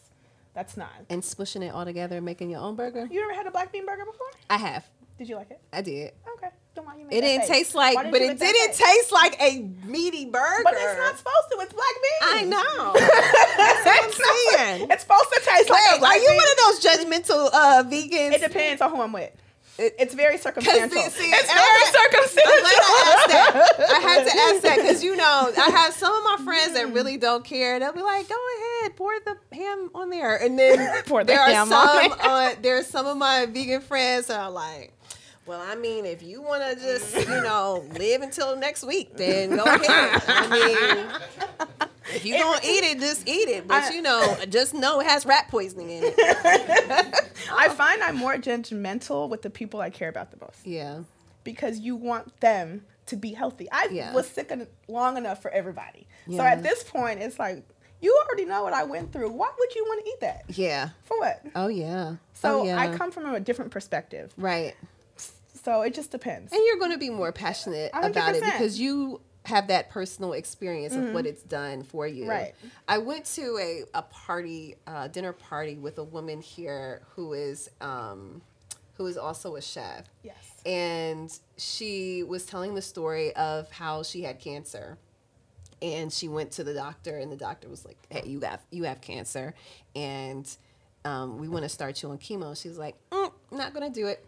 That's 0.55 0.77
not. 0.77 0.91
And 1.11 1.23
smushing 1.23 1.63
it 1.63 1.69
all 1.73 1.85
together 1.85 2.17
and 2.17 2.25
making 2.25 2.51
your 2.51 2.61
own 2.61 2.75
burger? 2.77 3.07
You 3.11 3.23
ever 3.23 3.35
had 3.35 3.47
a 3.47 3.51
black 3.53 3.71
bean 3.73 3.87
burger 3.87 4.07
before? 4.07 4.27
I 4.51 4.57
have. 4.57 4.85
Did 5.19 5.29
you 5.29 5.37
like 5.37 5.51
it? 5.51 5.61
I 5.73 5.81
did. 5.83 6.13
Okay. 6.37 6.49
Then 6.75 6.85
why 6.85 6.97
you 6.97 7.07
It 7.11 7.23
didn't 7.23 7.41
face? 7.43 7.49
taste 7.49 7.75
like, 7.75 7.97
didn't 7.97 8.11
but 8.13 8.21
it 8.21 8.39
didn't 8.39 8.75
taste 8.75 9.11
like 9.13 9.41
a 9.41 9.63
meaty 9.87 10.27
burger. 10.27 10.63
But 10.63 10.75
it's 10.77 10.99
not 10.99 11.17
supposed 11.17 11.49
to. 11.53 11.59
It's 11.61 11.73
black 11.73 11.95
beans. 12.03 12.23
I 12.23 12.43
know. 12.45 12.93
That's 13.57 13.85
what 13.87 14.05
I'm 14.05 14.13
saying. 14.79 14.89
It's 14.91 15.03
supposed 15.03 15.33
to 15.33 15.41
taste 15.43 15.71
like 15.71 15.81
a 15.89 15.93
Wait, 15.95 16.01
black 16.01 16.13
are 16.17 16.19
you 16.19 16.29
bean. 16.29 16.37
one 16.37 16.47
of 16.51 16.57
those 16.59 16.85
judgmental 16.85 17.51
uh, 17.55 17.85
vegans? 17.85 18.33
It 18.35 18.41
depends 18.43 18.83
on 18.83 18.91
who 18.91 19.01
I'm 19.01 19.13
with. 19.13 19.31
It- 19.79 19.95
It's 19.99 20.15
very 20.15 20.39
circumstantial. 20.39 20.89
see- 21.03 21.11
see, 21.11 21.31
it's 21.31 21.53
very 21.53 21.83
I'm 21.85 21.93
circumstantial. 21.93 22.53
I'm 22.53 22.61
glad 22.61 22.81
I 22.81 23.13
asked 23.13 23.29
that. 23.79 23.91
I 23.91 24.01
had 24.01 24.25
to 24.27 24.37
ask 24.49 24.63
that 24.63 24.77
because 24.77 25.05
you 25.05 25.17
know 25.17 25.53
I 25.57 25.71
have 25.71 25.93
some 25.95 26.15
of 26.15 26.25
my 26.39 26.45
friends 26.45 26.73
that 26.75 26.93
really 26.93 27.17
don't 27.19 27.45
care. 27.45 27.79
They'll 27.79 27.93
be 27.93 28.01
like, 28.03 28.27
"Go 28.29 28.35
ahead, 28.81 28.97
pour 28.97 29.13
the 29.21 29.37
ham 29.55 29.91
on 29.95 30.09
there," 30.11 30.37
and 30.37 30.59
then 30.59 31.03
Pour 31.07 31.25
the 31.25 31.27
there 31.35 31.45
ham 31.45 31.71
on 31.73 31.87
some. 31.89 32.19
there. 32.19 32.31
Uh, 32.31 32.55
there 32.63 32.79
are 32.79 32.83
some 32.83 33.07
of 33.07 33.17
my 33.19 33.47
vegan 33.47 33.81
friends 33.83 34.27
that 34.29 34.41
are 34.41 34.51
like. 34.51 34.93
Well, 35.45 35.61
I 35.61 35.77
mean, 35.77 36.07
if 36.07 36.25
you 36.25 36.43
want 36.43 36.65
to 36.69 36.75
just, 36.85 37.15
you 37.15 37.41
know, 37.43 37.85
live 37.93 38.21
until 38.23 38.57
next 38.57 38.83
week, 38.83 39.17
then 39.17 39.55
go 39.55 39.63
ahead. 39.63 40.23
I 40.27 40.49
mean, 41.79 41.89
if 42.17 42.25
you 42.25 42.37
don't 42.39 42.65
eat 42.65 42.85
it, 42.85 42.99
just 43.01 43.29
eat 43.29 43.49
it. 43.49 43.67
But, 43.69 43.85
I- 43.85 43.91
you 43.95 44.03
know, 44.03 44.37
just 44.49 44.75
know 44.75 45.01
it 45.01 45.07
has 45.07 45.25
rat 45.27 45.49
poisoning 45.49 45.91
in 45.91 46.03
it. 46.05 46.15
I 47.53 47.69
find 47.77 48.03
I'm 48.03 48.17
more 48.17 48.35
judgmental 48.37 49.29
with 49.29 49.43
the 49.43 49.51
people 49.51 49.81
I 49.81 49.91
care 49.91 50.09
about 50.09 50.31
the 50.31 50.39
most 50.41 50.67
Yeah. 50.67 51.01
because 51.45 51.79
you 51.79 51.97
want 51.97 52.41
them 52.41 52.85
to 53.07 53.17
be 53.17 53.33
healthy. 53.33 53.69
I 53.71 53.89
Yeah. 53.93 54.13
was 54.13 54.27
sick 54.29 54.51
en- 54.51 54.67
long 54.89 55.17
enough 55.17 55.41
for 55.43 55.51
everybody. 55.51 56.07
So 56.29 56.41
at 56.41 56.63
this 56.63 56.83
point, 56.83 57.21
it's 57.21 57.39
like 57.39 57.63
you 58.01 58.15
already 58.27 58.45
know 58.45 58.63
what 58.63 58.73
I 58.73 58.83
went 58.85 59.13
through. 59.13 59.31
Why 59.31 59.51
would 59.59 59.75
you 59.75 59.85
want 59.85 60.05
to 60.05 60.11
eat 60.11 60.21
that? 60.21 60.45
Yeah. 60.49 60.91
For 61.05 61.19
what? 61.19 61.41
Oh, 61.55 61.69
yeah. 61.69 62.17
So 62.35 62.61
oh, 62.61 62.65
yeah. 62.65 62.79
I 62.79 62.95
come 62.97 63.11
from 63.11 63.33
a 63.33 63.41
different 63.41 63.71
perspective. 63.71 64.35
Right. 64.37 64.75
So 65.65 65.83
it 65.83 65.95
just 65.95 66.11
depends. 66.11 66.53
And 66.53 66.61
you're 66.67 66.77
going 66.79 66.93
to 66.93 66.99
be 66.99 67.11
more 67.11 67.33
passionate 67.33 67.91
A 67.95 67.97
hundred 67.97 68.11
about 68.11 68.35
it 68.35 68.43
because 68.45 68.79
you 68.79 69.21
have 69.47 69.69
that 69.69 69.91
personal 69.91 70.33
experience 70.33 70.95
of 70.95 71.13
what 71.13 71.27
it's 71.27 71.43
done 71.43 71.83
for 71.83 72.07
you. 72.07 72.23
Mm-hmm. 72.23 72.31
Right. 72.31 72.55
I 72.89 72.99
went 72.99 73.25
to 73.37 73.59
a, 73.59 73.99
a 73.99 74.03
party, 74.03 74.77
uh, 74.87 75.09
dinner 75.09 75.33
party 75.33 75.77
with 75.77 75.99
a 75.99 76.05
woman 76.05 76.41
here 76.41 77.03
who 77.15 77.33
is 77.33 77.71
um, 77.81 78.43
who 78.95 79.07
is 79.07 79.17
also 79.17 79.57
a 79.57 79.63
chef. 79.63 80.05
Yes. 80.23 80.35
And 80.65 81.39
she 81.57 82.23
was 82.23 82.45
telling 82.45 82.75
the 82.75 82.83
story 82.83 83.35
of 83.37 83.71
how 83.71 84.03
she 84.03 84.23
had 84.23 84.41
cancer. 84.41 84.99
And 85.83 86.11
she 86.11 86.27
went 86.27 86.53
to 86.53 86.65
the 86.65 86.73
doctor 86.73 87.19
and 87.19 87.31
the 87.31 87.37
doctor 87.37 87.69
was 87.69 87.85
like, 87.85 87.99
Hey, 88.09 88.23
you 88.27 88.41
have 88.41 88.61
you 88.71 88.85
have 88.85 89.01
cancer 89.01 89.55
and 89.95 90.49
um, 91.07 91.39
we 91.39 91.49
want 91.49 91.63
to 91.63 91.69
start 91.69 92.03
you 92.03 92.11
on 92.11 92.19
chemo. 92.19 92.61
She 92.61 92.69
was 92.69 92.79
like, 92.79 92.97
mm, 93.11 93.31
not 93.53 93.73
gonna 93.73 93.91
do 93.91 94.07
it. 94.07 94.27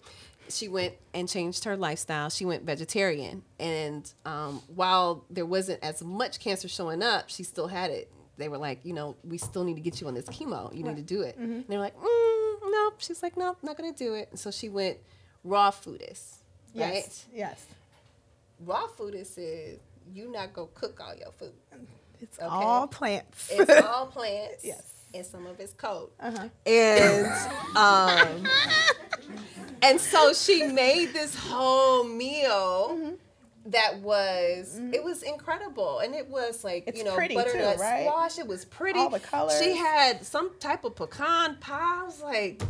She 0.50 0.68
went 0.68 0.94
and 1.14 1.28
changed 1.28 1.64
her 1.64 1.76
lifestyle. 1.76 2.30
She 2.30 2.44
went 2.44 2.64
vegetarian, 2.64 3.42
and 3.58 4.11
um, 4.24 4.62
while 4.74 5.24
there 5.30 5.46
wasn't 5.46 5.82
as 5.82 6.02
much 6.02 6.40
cancer 6.40 6.68
showing 6.68 7.02
up, 7.02 7.28
she 7.28 7.42
still 7.42 7.68
had 7.68 7.90
it. 7.90 8.11
They 8.37 8.48
were 8.48 8.58
like, 8.58 8.84
you 8.84 8.92
know, 8.94 9.16
we 9.24 9.37
still 9.38 9.64
need 9.64 9.74
to 9.74 9.80
get 9.80 10.00
you 10.00 10.06
on 10.06 10.14
this 10.14 10.26
chemo. 10.26 10.72
You 10.74 10.84
need 10.84 10.96
to 10.96 11.02
do 11.02 11.22
it. 11.22 11.37
And 11.37 11.66
they 11.66 11.76
were 11.76 11.82
like, 11.82 11.96
mm, 11.98 12.56
no. 12.70 12.92
She's 12.98 13.22
like, 13.22 13.37
no, 13.37 13.56
not 13.62 13.76
gonna 13.76 13.92
do 13.92 14.14
it. 14.14 14.28
And 14.30 14.38
so 14.38 14.50
she 14.52 14.68
went 14.68 14.98
raw 15.42 15.70
foodist, 15.72 16.37
right? 16.74 16.94
Yes. 16.94 17.26
Yes. 17.34 17.66
Raw 18.64 18.87
foodist 18.96 19.34
is 19.38 19.78
you 20.14 20.30
not 20.30 20.52
go 20.52 20.66
cook 20.74 21.00
all 21.04 21.14
your 21.16 21.32
food. 21.32 21.52
It's 22.20 22.38
Okay. 22.38 22.46
all 22.48 22.87
plants. 22.87 23.48
It's 23.52 23.82
all 23.84 24.06
plants. 24.12 24.64
Yes. 24.64 24.82
And 25.14 25.24
some 25.26 25.46
of 25.46 25.58
it's 25.58 25.72
cold. 25.72 26.11
Uh-huh. 26.20 26.48
And 26.66 27.26
um 27.76 28.46
and 29.82 30.00
so 30.00 30.32
she 30.32 30.64
made 30.64 31.12
this 31.12 31.34
whole 31.34 32.04
meal 32.04 32.90
Mm-hmm. 32.90 33.14
that 33.66 33.98
was 34.00 34.80
it 34.92 35.02
was 35.04 35.22
incredible. 35.22 35.98
And 36.00 36.14
it 36.14 36.28
was 36.28 36.64
like 36.64 36.84
It's 36.86 36.98
you 36.98 37.04
know 37.04 37.16
butternut 37.16 37.76
too, 37.76 37.80
right? 37.82 38.06
squash. 38.06 38.38
It 38.38 38.46
was 38.46 38.64
pretty. 38.64 38.98
All 38.98 39.10
the 39.10 39.20
colors. 39.20 39.58
she 39.62 39.76
had 39.76 40.24
some 40.24 40.50
type 40.58 40.84
of 40.84 40.94
pecan 40.96 41.56
pie 41.56 42.00
I 42.00 42.04
was 42.04 42.22
like 42.22 42.62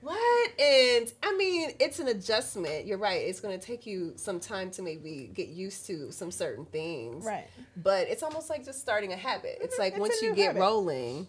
what? 0.00 0.60
And 0.60 1.10
i 1.22 1.34
mean 1.38 1.70
it's 1.80 1.98
an 1.98 2.08
adjustment. 2.08 2.84
You're 2.86 2.98
right. 2.98 3.22
It's 3.22 3.40
going 3.40 3.58
to 3.58 3.66
take 3.66 3.86
you 3.86 4.12
some 4.16 4.38
time 4.38 4.70
to 4.72 4.82
maybe 4.82 5.30
get 5.34 5.48
used 5.48 5.86
to 5.86 6.12
some 6.12 6.30
certain 6.30 6.66
things. 6.66 7.24
Right. 7.24 7.48
but 7.76 8.08
it's 8.08 8.22
almost 8.22 8.50
like 8.50 8.64
just 8.66 8.80
starting 8.80 9.12
a 9.14 9.16
habit. 9.16 9.58
It's 9.62 9.78
like 9.78 9.94
It's 9.94 10.00
once 10.00 10.20
you 10.22 10.34
get 10.34 10.48
habit. 10.48 10.60
rolling 10.60 11.26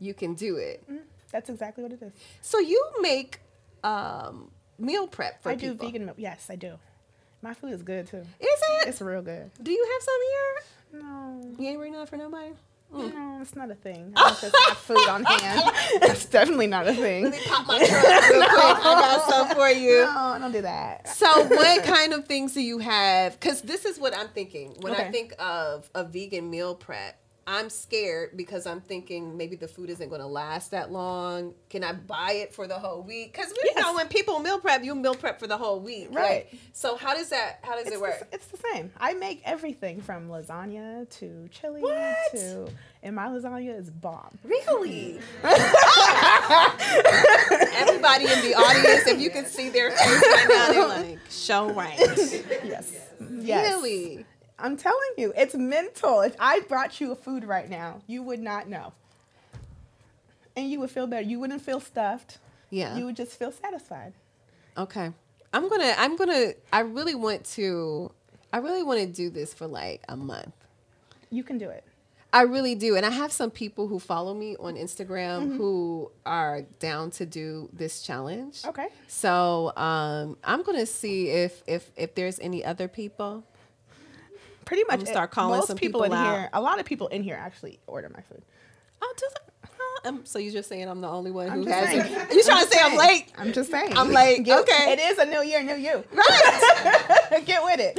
you 0.00 0.12
can 0.12 0.34
do 0.34 0.56
it. 0.56 0.82
That's 1.32 1.48
exactly 1.50 1.82
what 1.84 1.92
it 1.92 2.02
is. 2.02 2.12
so 2.40 2.58
you 2.58 2.82
make 3.00 3.40
um, 3.84 4.50
meal 4.78 5.06
prep 5.06 5.42
for 5.42 5.50
I 5.50 5.54
do 5.54 5.74
vegan 5.74 6.06
milk. 6.06 6.16
Yes, 6.18 6.46
I 6.50 6.56
do. 6.56 6.78
My 7.42 7.54
food 7.54 7.72
is 7.72 7.82
good 7.82 8.06
too. 8.06 8.18
Is 8.18 8.26
it? 8.40 8.88
It's 8.88 9.00
real 9.00 9.22
good. 9.22 9.50
do 9.62 9.70
you 9.70 9.86
have 9.92 10.02
some 10.02 10.20
here? 10.30 11.02
No, 11.02 11.54
You 11.58 11.68
ain't 11.68 11.78
bring 11.78 11.92
none 11.92 12.06
for 12.06 12.16
nobody. 12.16 12.52
no, 12.92 13.00
mm. 13.00 13.42
it's 13.42 13.54
not 13.54 13.70
a 13.70 13.74
thing. 13.74 14.12
I 14.16 14.22
don't 14.28 14.40
just 14.40 14.56
have 14.68 14.76
food 14.78 15.08
on 15.08 15.24
hand. 15.24 15.60
It's 16.02 16.26
definitely 16.26 16.66
not 16.66 16.86
a 16.88 16.94
thing. 16.94 17.24
Let 17.24 17.32
me 17.32 17.38
pop 17.46 17.66
my 17.66 17.78
trunk 17.78 18.04
real 18.30 18.40
quick. 18.40 18.52
I 18.52 18.82
got 18.82 19.30
some 19.30 19.56
for 19.56 19.68
you. 19.68 20.04
No, 20.04 20.36
don't 20.40 20.52
do 20.52 20.62
that. 20.62 21.08
So, 21.08 21.26
what 21.48 21.84
kind 21.84 22.12
of 22.12 22.26
things 22.26 22.54
do 22.54 22.60
you 22.62 22.78
have? 22.78 23.38
Because 23.38 23.62
this 23.62 23.84
is 23.84 23.98
what 23.98 24.16
I'm 24.16 24.28
thinking 24.28 24.76
when 24.80 24.94
I 24.94 25.10
think 25.10 25.34
of 25.38 25.90
a 25.94 26.04
vegan 26.04 26.48
meal 26.50 26.74
prep. 26.74 27.18
I'm 27.48 27.70
scared 27.70 28.36
because 28.36 28.66
I'm 28.66 28.80
thinking 28.80 29.36
maybe 29.36 29.54
the 29.54 29.68
food 29.68 29.88
isn't 29.88 30.08
going 30.08 30.20
to 30.20 30.26
last 30.26 30.72
that 30.72 30.90
long. 30.90 31.54
Can 31.70 31.84
I 31.84 31.92
buy 31.92 32.32
it 32.32 32.52
for 32.52 32.66
the 32.66 32.74
whole 32.74 33.02
week? 33.02 33.32
Because 33.32 33.52
we 33.52 33.70
Yes. 33.72 33.84
know 33.84 33.94
when 33.94 34.08
people 34.08 34.40
meal 34.40 34.58
prep, 34.58 34.82
you 34.82 34.96
meal 34.96 35.14
prep 35.14 35.38
for 35.38 35.46
the 35.46 35.56
whole 35.56 35.78
week, 35.78 36.08
Right. 36.10 36.48
Like, 36.52 36.60
so 36.72 36.96
how 36.96 37.14
does 37.14 37.28
that? 37.28 37.60
How 37.62 37.76
does 37.76 37.82
It's 37.86 37.90
it 37.92 37.94
the, 37.98 38.00
work? 38.00 38.28
it's 38.32 38.46
the 38.48 38.56
same. 38.72 38.90
I 38.98 39.14
make 39.14 39.42
everything 39.44 40.00
from 40.00 40.28
lasagna 40.28 41.08
to 41.18 41.48
chili 41.52 41.82
What? 41.82 42.16
to, 42.32 42.66
and 43.04 43.14
my 43.14 43.28
lasagna 43.28 43.78
is 43.78 43.90
bomb. 43.90 44.36
Really? 44.42 45.20
everybody 47.76 48.24
in 48.24 48.40
the 48.42 48.54
audience, 48.56 49.06
if 49.06 49.20
you 49.20 49.30
can 49.30 49.46
see 49.46 49.68
their 49.68 49.90
face 49.90 50.00
right 50.22 50.46
now, 50.48 50.72
they're 50.72 50.88
like, 50.88 51.18
show 51.30 51.70
right. 51.72 51.96
Yes. 52.64 52.92
Yes. 53.30 53.70
Really? 53.72 54.26
I'm 54.58 54.76
telling 54.76 55.10
you, 55.18 55.32
it's 55.36 55.54
mental. 55.54 56.20
If 56.22 56.34
I 56.38 56.60
brought 56.60 57.00
you 57.00 57.12
a 57.12 57.16
food 57.16 57.44
right 57.44 57.68
now, 57.68 58.00
you 58.06 58.22
would 58.22 58.40
not 58.40 58.68
know. 58.68 58.92
And 60.56 60.70
you 60.70 60.80
would 60.80 60.90
feel 60.90 61.06
better. 61.06 61.22
You 61.22 61.38
wouldn't 61.40 61.60
feel 61.62 61.80
stuffed. 61.80 62.38
Yeah. 62.70 62.96
You 62.96 63.04
would 63.06 63.16
just 63.16 63.32
feel 63.38 63.52
satisfied. 63.52 64.14
Okay. 64.76 65.10
I'm 65.52 65.68
gonna 65.68 65.94
I'm 65.96 66.16
gonna 66.16 66.52
I 66.72 66.80
really 66.80 67.14
want 67.14 67.44
to 67.56 68.10
I 68.52 68.58
really 68.58 68.82
want 68.82 69.00
to 69.00 69.06
do 69.06 69.30
this 69.30 69.52
for 69.54 69.66
like 69.66 70.02
a 70.08 70.16
month. 70.16 70.52
You 71.30 71.42
can 71.42 71.58
do 71.58 71.68
it. 71.68 71.84
I 72.32 72.42
really 72.42 72.74
do. 72.74 72.96
And 72.96 73.06
I 73.06 73.10
have 73.10 73.32
some 73.32 73.50
people 73.50 73.86
who 73.88 73.98
follow 73.98 74.34
me 74.34 74.56
on 74.58 74.74
Instagram 74.74 75.42
Mm-hmm. 75.48 75.56
who 75.56 76.10
are 76.26 76.62
down 76.80 77.10
to 77.12 77.24
do 77.26 77.68
this 77.72 78.02
challenge. 78.02 78.62
Okay. 78.66 78.88
So 79.08 79.72
um, 79.76 80.36
I'm 80.44 80.62
gonna 80.62 80.86
see 80.86 81.28
if 81.28 81.62
if 81.66 81.90
if 81.96 82.14
there's 82.14 82.38
any 82.40 82.64
other 82.64 82.88
people. 82.88 83.44
Pretty 84.66 84.82
much. 84.84 84.98
gonna 84.98 85.06
start 85.10 85.30
calling 85.30 85.56
most 85.58 85.68
some 85.68 85.76
people, 85.78 86.02
people 86.02 86.12
in 86.14 86.18
out. 86.20 86.34
here. 86.36 86.50
A 86.52 86.60
lot 86.60 86.78
of 86.78 86.84
people 86.84 87.06
in 87.08 87.22
here 87.22 87.36
actually 87.40 87.78
order 87.86 88.10
my 88.10 88.20
food. 88.22 88.42
Oh, 89.00 89.14
do 89.16 89.26
um, 90.04 90.20
so 90.24 90.38
you're 90.38 90.52
just 90.52 90.68
saying 90.68 90.88
I'm 90.88 91.00
the 91.00 91.08
only 91.08 91.30
one 91.32 91.48
who 91.48 91.64
has 91.66 91.88
saying. 91.88 92.00
it? 92.00 92.32
You 92.34 92.42
trying 92.44 92.64
to 92.64 92.70
say 92.70 92.78
I'm 92.80 92.96
late? 92.96 93.26
I'm 93.38 93.52
just 93.52 93.70
saying. 93.70 93.96
I'm 93.96 94.12
late. 94.12 94.44
Get- 94.44 94.60
Okay. 94.60 94.92
It 94.92 94.98
is 95.00 95.18
a 95.18 95.26
new 95.26 95.42
year, 95.42 95.62
new 95.64 95.74
you. 95.74 96.04
Right. 96.12 97.42
Get 97.44 97.62
with 97.64 97.80
it. 97.80 97.96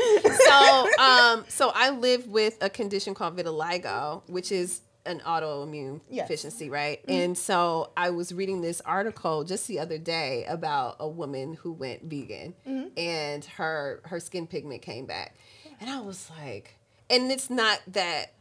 so 0.48 1.04
um 1.04 1.46
so 1.50 1.72
I 1.74 1.90
live 1.90 2.28
with 2.28 2.58
a 2.62 2.70
condition 2.70 3.14
called 3.14 3.36
vitiligo, 3.38 4.22
which 4.28 4.52
is 4.52 4.82
an 5.06 5.22
autoimmune 5.26 6.02
Yes. 6.10 6.28
deficiency, 6.28 6.70
right? 6.70 7.00
And 7.08 7.38
so 7.38 7.92
I 7.98 8.10
was 8.10 8.34
reading 8.34 8.62
this 8.62 8.82
article 8.82 9.44
just 9.46 9.68
the 9.68 9.80
other 9.80 9.98
day 9.98 10.46
about 10.50 10.98
a 11.00 11.08
woman 11.08 11.54
who 11.54 11.72
went 11.74 12.04
vegan 12.04 12.56
and 12.98 13.44
her 13.58 14.02
her 14.06 14.20
skin 14.20 14.48
pigment 14.48 14.82
came 14.82 15.06
back. 15.06 15.36
And 15.80 15.90
I 15.90 16.00
was 16.02 16.30
like, 16.40 16.76
and 17.10 17.32
it's 17.32 17.50
not 17.50 17.80
that 17.88 18.34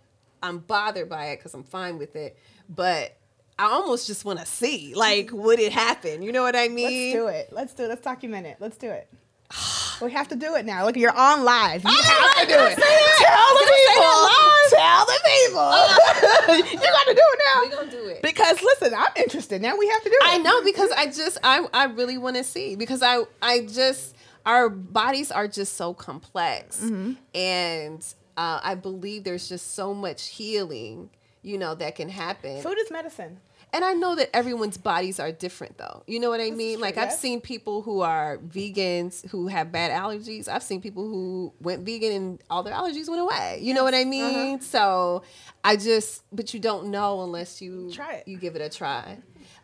I'm 0.42 0.58
bothered 0.58 1.08
by 1.08 1.26
it 1.26 1.42
cuz 1.42 1.54
I'm 1.54 1.64
fine 1.64 1.98
with 1.98 2.16
it, 2.16 2.36
but 2.68 3.16
I 3.58 3.66
almost 3.66 4.06
just 4.06 4.24
want 4.24 4.38
to 4.38 4.46
see 4.46 4.94
like 4.94 5.30
would 5.32 5.58
it 5.58 5.72
happen? 5.72 6.22
You 6.22 6.32
know 6.32 6.42
what 6.42 6.56
I 6.56 6.68
mean? 6.68 7.14
Let's 7.14 7.22
do 7.22 7.26
it. 7.28 7.48
Let's 7.52 7.74
do 7.74 7.82
it. 7.84 7.88
Let's 7.88 8.02
document 8.02 8.46
it. 8.46 8.56
Let's 8.60 8.76
do 8.76 8.90
it. 8.90 9.08
We 10.02 10.10
have 10.12 10.28
to 10.28 10.36
do 10.36 10.54
it 10.56 10.66
now. 10.66 10.84
Look, 10.84 10.98
you're 10.98 11.10
on 11.16 11.42
live. 11.42 11.82
You 11.82 11.88
Oh, 11.90 12.02
have 12.02 12.46
to 12.46 12.52
do 12.52 12.60
it. 12.60 12.76
Tell 12.76 13.54
the 13.54 13.64
people. 13.64 14.28
Tell 14.68 15.06
the 15.06 15.20
people. 15.24 16.74
you 16.74 16.90
got 16.90 17.06
to 17.06 17.14
do 17.14 17.22
it 17.22 17.40
now. 17.46 17.62
We're 17.62 17.70
gonna 17.70 17.90
do 17.90 18.06
it. 18.08 18.20
Because 18.20 18.60
listen, 18.62 18.92
I'm 18.94 19.12
interested. 19.16 19.62
Now 19.62 19.74
we 19.78 19.88
have 19.88 20.02
to 20.02 20.10
do 20.10 20.14
it. 20.20 20.22
I 20.22 20.36
know 20.36 20.62
because 20.64 20.90
I 20.90 21.06
just 21.06 21.38
I 21.42 21.66
I 21.72 21.84
really 21.84 22.18
want 22.18 22.36
to 22.36 22.44
see 22.44 22.76
because 22.76 23.02
I 23.02 23.22
I 23.40 23.60
just 23.60 24.14
our 24.46 24.68
bodies 24.70 25.30
are 25.30 25.48
just 25.48 25.74
so 25.74 25.92
complex. 25.92 26.80
Mm-hmm. 26.80 27.12
and 27.34 28.14
uh, 28.36 28.60
I 28.62 28.74
believe 28.74 29.24
there's 29.24 29.48
just 29.48 29.74
so 29.74 29.92
much 29.94 30.28
healing 30.28 31.10
you 31.42 31.58
know 31.58 31.74
that 31.76 31.94
can 31.94 32.08
happen. 32.08 32.60
Food 32.60 32.76
is 32.78 32.90
medicine. 32.90 33.38
and 33.72 33.84
I 33.84 33.92
know 33.92 34.16
that 34.16 34.34
everyone's 34.34 34.76
bodies 34.78 35.20
are 35.20 35.30
different 35.30 35.78
though. 35.78 36.02
You 36.08 36.18
know 36.18 36.28
what 36.28 36.40
I 36.40 36.50
mean? 36.50 36.80
like 36.80 36.96
I've 36.98 37.12
seen 37.12 37.40
people 37.40 37.82
who 37.82 38.00
are 38.00 38.38
vegans 38.38 39.24
who 39.30 39.46
have 39.46 39.70
bad 39.70 39.92
allergies. 39.92 40.48
I've 40.48 40.64
seen 40.64 40.80
people 40.80 41.04
who 41.06 41.52
went 41.60 41.84
vegan 41.86 42.12
and 42.12 42.42
all 42.50 42.62
their 42.64 42.74
allergies 42.74 43.08
went 43.08 43.20
away. 43.22 43.60
You 43.62 43.74
know 43.74 43.84
what 43.84 43.94
I 43.94 44.00
Uh-huh. 44.02 44.10
mean? 44.10 44.60
So 44.60 45.22
I 45.62 45.76
just 45.76 46.22
but 46.32 46.52
you 46.52 46.58
don't 46.58 46.88
know 46.88 47.22
unless 47.22 47.62
you 47.62 47.90
Try 47.92 48.14
it. 48.14 48.28
you 48.28 48.38
give 48.38 48.56
it 48.56 48.62
a 48.62 48.68
try. 48.68 49.18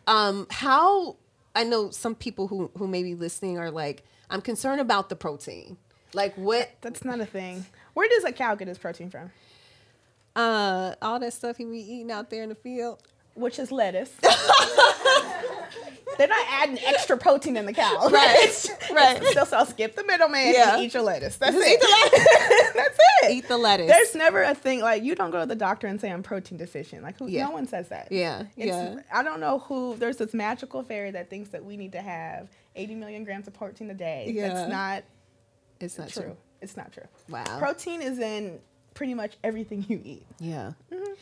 Um 0.07 0.47
how 0.49 1.17
i 1.55 1.63
know 1.63 1.89
some 1.91 2.15
people 2.15 2.47
who 2.47 2.71
who 2.77 2.87
may 2.87 3.03
be 3.03 3.13
listening 3.13 3.57
are 3.59 3.69
like 3.71 4.03
i'm 4.33 4.41
concerned 4.41 4.81
about 4.81 5.07
the 5.07 5.15
protein 5.15 5.77
like 6.13 6.35
what 6.35 6.69
That's 6.81 7.03
not 7.05 7.19
a 7.21 7.25
thing. 7.25 7.65
Where 7.95 8.07
does 8.07 8.23
a 8.23 8.31
cow 8.31 8.53
get 8.55 8.67
its 8.67 8.77
protein 8.77 9.09
from? 9.09 9.31
uh 10.35 10.95
all 11.01 11.19
that 11.19 11.33
stuff 11.33 11.57
he 11.57 11.65
be 11.65 11.77
eating 11.79 12.11
out 12.11 12.29
there 12.29 12.43
in 12.43 12.49
the 12.49 12.55
field 12.55 12.99
Which 13.35 13.57
is 13.59 13.71
lettuce. 13.71 14.11
They're 16.17 16.27
not 16.27 16.45
adding 16.47 16.77
extra 16.85 17.17
protein 17.17 17.57
in 17.57 17.65
the 17.65 17.73
cow. 17.73 18.07
Right, 18.09 18.35
It's- 18.43 18.69
right. 18.91 19.17
it's 19.17 19.31
Still, 19.31 19.45
so 19.47 19.63
skip 19.65 19.95
the 19.95 20.03
middleman 20.03 20.53
Yeah. 20.53 20.75
and 20.75 20.83
eat 20.83 20.93
your 20.93 21.01
lettuce. 21.01 21.37
That's 21.37 21.55
Just 21.55 21.67
it. 21.67 21.73
eat 21.73 21.79
the 21.81 21.87
lettuce. 21.87 22.73
That's 22.75 22.99
it. 23.23 23.31
eat 23.31 23.47
the 23.47 23.57
lettuce 23.57 23.87
There's 23.87 24.13
never 24.15 24.43
a 24.43 24.53
thing 24.53 24.81
like 24.81 25.01
you 25.03 25.15
don't 25.15 25.31
go 25.31 25.39
to 25.39 25.45
the 25.47 25.55
doctor 25.55 25.87
and 25.87 25.99
say 25.99 26.11
I'm 26.11 26.21
protein 26.21 26.57
deficient. 26.59 27.01
Like 27.01 27.17
who? 27.17 27.27
Yeah. 27.27 27.45
No 27.45 27.51
one 27.51 27.65
says 27.67 27.89
that. 27.89 28.09
yeah 28.11 28.43
It's, 28.55 28.67
yeah 28.67 28.97
I 29.11 29.23
don't 29.23 29.39
know 29.39 29.59
who. 29.59 29.95
There's 29.97 30.17
this 30.17 30.33
magical 30.35 30.83
fairy 30.83 31.09
that 31.11 31.29
thinks 31.31 31.49
that 31.49 31.65
we 31.65 31.77
need 31.77 31.93
to 31.93 32.01
have 32.01 32.47
80 32.75 32.95
million 32.95 33.23
grams 33.23 33.47
of 33.47 33.53
protein 33.55 33.89
a 33.89 33.93
day. 33.95 34.31
Yeah. 34.33 34.49
That's 34.53 34.69
not 34.71 35.03
it's 35.79 35.97
not 35.97 36.09
true. 36.09 36.23
true, 36.23 36.37
It's 36.61 36.77
not 36.77 36.91
true. 36.93 37.03
wow 37.29 37.57
Protein 37.57 38.01
is 38.03 38.19
in 38.19 38.59
pretty 38.93 39.15
much 39.15 39.35
everything 39.43 39.83
you 39.89 39.99
eat. 40.03 40.25
yeah 40.39 40.73
Mm-hmm. 40.91 41.13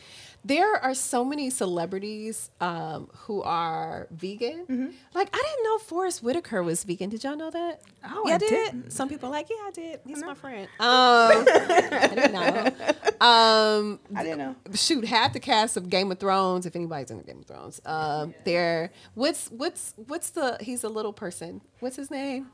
There 0.44 0.76
are 0.76 0.96
so 0.96 1.24
many 1.24 1.50
celebrities 1.52 2.50
um, 2.60 3.10
who 3.16 3.44
are 3.44 4.08
vegan. 4.10 4.66
Mm-hmm. 4.66 4.88
Like 5.14 5.30
I 5.34 5.38
didn't 5.38 5.64
know 5.64 5.78
Forest 5.78 6.24
Whitaker 6.24 6.64
was 6.64 6.84
vegan. 6.84 7.10
Did 7.10 7.24
y'all 7.24 7.36
know 7.36 7.52
that? 7.52 7.82
Oh, 8.04 8.24
yeah, 8.28 8.36
I 8.36 8.38
did. 8.40 8.50
didn't. 8.50 8.92
Some 8.92 9.08
people 9.08 9.30
are 9.30 9.32
like, 9.32 9.50
yeah, 9.50 9.58
I 9.68 9.72
did. 9.72 10.00
He's 10.06 10.24
my 10.24 10.34
friend. 10.34 10.68
Um, 10.80 10.88
I 11.48 12.12
didn't 12.14 12.34
know. 12.34 12.72
Um, 13.22 14.00
I 14.16 14.24
didn't 14.24 14.40
know. 14.40 14.56
shoot, 14.74 15.06
half 15.06 15.34
the 15.34 15.40
cast 15.40 15.78
of 15.78 15.92
Game 15.92 16.12
of 16.12 16.18
Thrones, 16.18 16.66
if 16.66 16.76
anybody's 16.76 17.12
in 17.12 17.22
Game 17.22 17.42
of 17.42 17.46
Thrones, 17.46 17.80
um, 17.86 18.34
they're 18.46 18.92
what's 19.14 19.48
what's 19.52 19.94
what's 20.08 20.32
the 20.32 20.58
he's 20.60 20.84
a 20.84 20.90
little 20.90 21.14
person. 21.14 21.62
What's 21.82 21.98
his 21.98 22.10
name? 22.10 22.48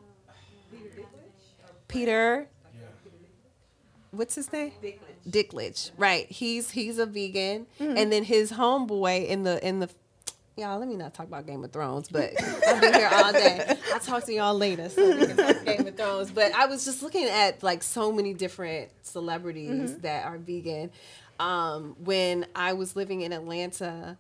Peter. 1.88 2.50
What's 4.12 4.36
his 4.36 4.52
name? 4.52 4.72
Dinklage. 5.30 5.92
Right. 5.98 6.30
He's 6.32 6.72
he's 6.72 6.98
a 6.98 7.06
vegan, 7.06 7.68
and 7.80 8.12
then 8.12 8.24
his 8.24 8.52
homeboy 8.54 9.28
in 9.28 9.44
the 9.44 9.66
in 9.66 9.80
the. 9.80 9.90
Y'all, 10.56 10.80
let 10.80 10.88
me 10.88 10.96
not 10.96 11.14
talk 11.14 11.28
about 11.28 11.46
Game 11.46 11.64
of 11.64 11.72
Thrones, 11.72 12.08
but 12.10 12.32
I've 12.68 12.82
been 12.82 12.94
here 12.96 13.10
all 13.14 13.32
day. 13.32 13.78
I'll 13.94 14.00
talk 14.00 14.24
to 14.26 14.34
y'all 14.34 14.58
later. 14.58 14.90
So 14.90 15.16
we 15.16 15.28
can 15.28 15.38
talk 15.38 15.64
Game 15.66 15.86
of 15.86 15.96
Thrones. 15.96 16.32
But 16.32 16.52
I 16.56 16.66
was 16.66 16.84
just 16.84 17.04
looking 17.04 17.26
at 17.26 17.62
like 17.62 17.84
so 17.84 18.12
many 18.12 18.34
different 18.34 18.90
celebrities 19.04 19.98
that 20.00 20.26
are 20.26 20.38
vegan. 20.40 20.90
Um, 21.40 21.96
when 22.04 22.48
I 22.56 22.74
was 22.74 22.96
living 22.96 23.22
in 23.22 23.34
Atlanta, 23.34 24.18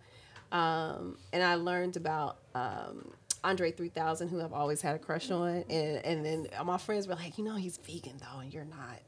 um, 0.51 1.17
and 1.33 1.41
I 1.43 1.55
learned 1.55 1.97
about 1.97 2.37
um, 2.53 3.11
Andre 3.43 3.71
3000, 3.71 4.27
who 4.27 4.39
I've 4.39 4.53
always 4.53 4.81
had 4.81 4.95
a 4.95 4.99
crush 4.99 5.31
on, 5.31 5.63
and 5.69 6.05
and 6.05 6.23
then 6.23 6.47
my 6.65 6.77
friends 6.77 7.07
were 7.07 7.15
like, 7.15 7.39
you 7.39 7.43
know, 7.45 7.55
he's 7.55 7.77
vegan 7.77 8.17
though, 8.19 8.39
and 8.41 8.53
you're 8.53 8.65
not. 8.65 8.99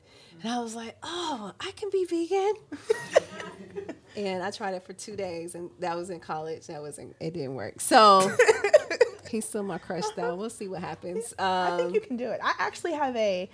And 0.41 0.51
I 0.51 0.59
was 0.59 0.75
like, 0.75 0.95
oh, 1.03 1.51
I 1.59 1.71
can 1.71 1.89
be 1.89 2.05
vegan. 2.05 2.53
and 4.15 4.43
I 4.43 4.51
tried 4.51 4.73
it 4.73 4.83
for 4.83 4.93
two 4.93 5.15
days, 5.15 5.55
and 5.55 5.69
that 5.79 5.95
was 5.95 6.09
in 6.09 6.19
college. 6.19 6.67
That 6.67 6.81
wasn't. 6.81 7.15
It 7.19 7.33
didn't 7.33 7.55
work. 7.55 7.81
So 7.81 8.31
he's 9.29 9.45
still 9.45 9.63
my 9.63 9.77
crush, 9.77 10.05
though. 10.15 10.35
We'll 10.35 10.49
see 10.49 10.67
what 10.67 10.81
happens. 10.81 11.33
I 11.39 11.77
think 11.77 11.81
Um, 11.89 11.93
you 11.93 12.01
can 12.01 12.17
do 12.17 12.29
it. 12.31 12.39
I 12.43 12.53
actually 12.59 12.93
have 12.93 13.15
a 13.15 13.49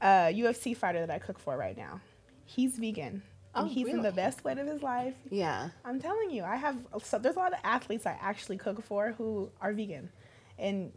uh, 0.00 0.06
UFC 0.28 0.76
fighter 0.76 1.00
that 1.00 1.10
I 1.10 1.18
cook 1.18 1.38
for 1.38 1.56
right 1.56 1.76
now. 1.76 2.00
He's 2.44 2.78
vegan. 2.78 3.22
And 3.54 3.64
Oh, 3.64 3.64
he's 3.64 3.88
in 3.88 4.02
the 4.02 4.12
best 4.12 4.44
weight 4.44 4.58
of 4.58 4.66
his 4.66 4.82
life. 4.82 5.14
yeah. 5.30 5.70
I'm 5.84 5.98
telling 6.00 6.30
you, 6.30 6.44
I 6.44 6.56
have 6.56 6.76
so 7.02 7.18
there's 7.18 7.34
a 7.36 7.38
lot 7.38 7.52
of 7.52 7.58
athletes 7.64 8.06
I 8.06 8.16
actually 8.20 8.58
cook 8.58 8.84
for 8.84 9.12
who 9.18 9.50
are 9.60 9.72
vegan, 9.72 10.10
and 10.58 10.92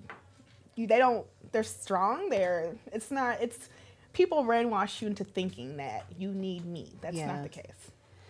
you 0.76 0.86
they 0.86 0.98
don't 1.00 1.26
they're 1.54 1.64
strong. 1.64 2.30
They're 2.30 2.76
it's 2.92 3.10
not 3.10 3.42
it's 3.42 3.70
people 4.14 4.44
brainwash 4.44 5.02
you 5.02 5.08
into 5.08 5.24
thinking 5.24 5.78
that 5.78 6.06
you 6.18 6.30
need 6.34 6.66
me. 6.66 6.94
That's 7.02 7.18
not 7.18 7.44
the 7.44 7.50
case. 7.50 7.66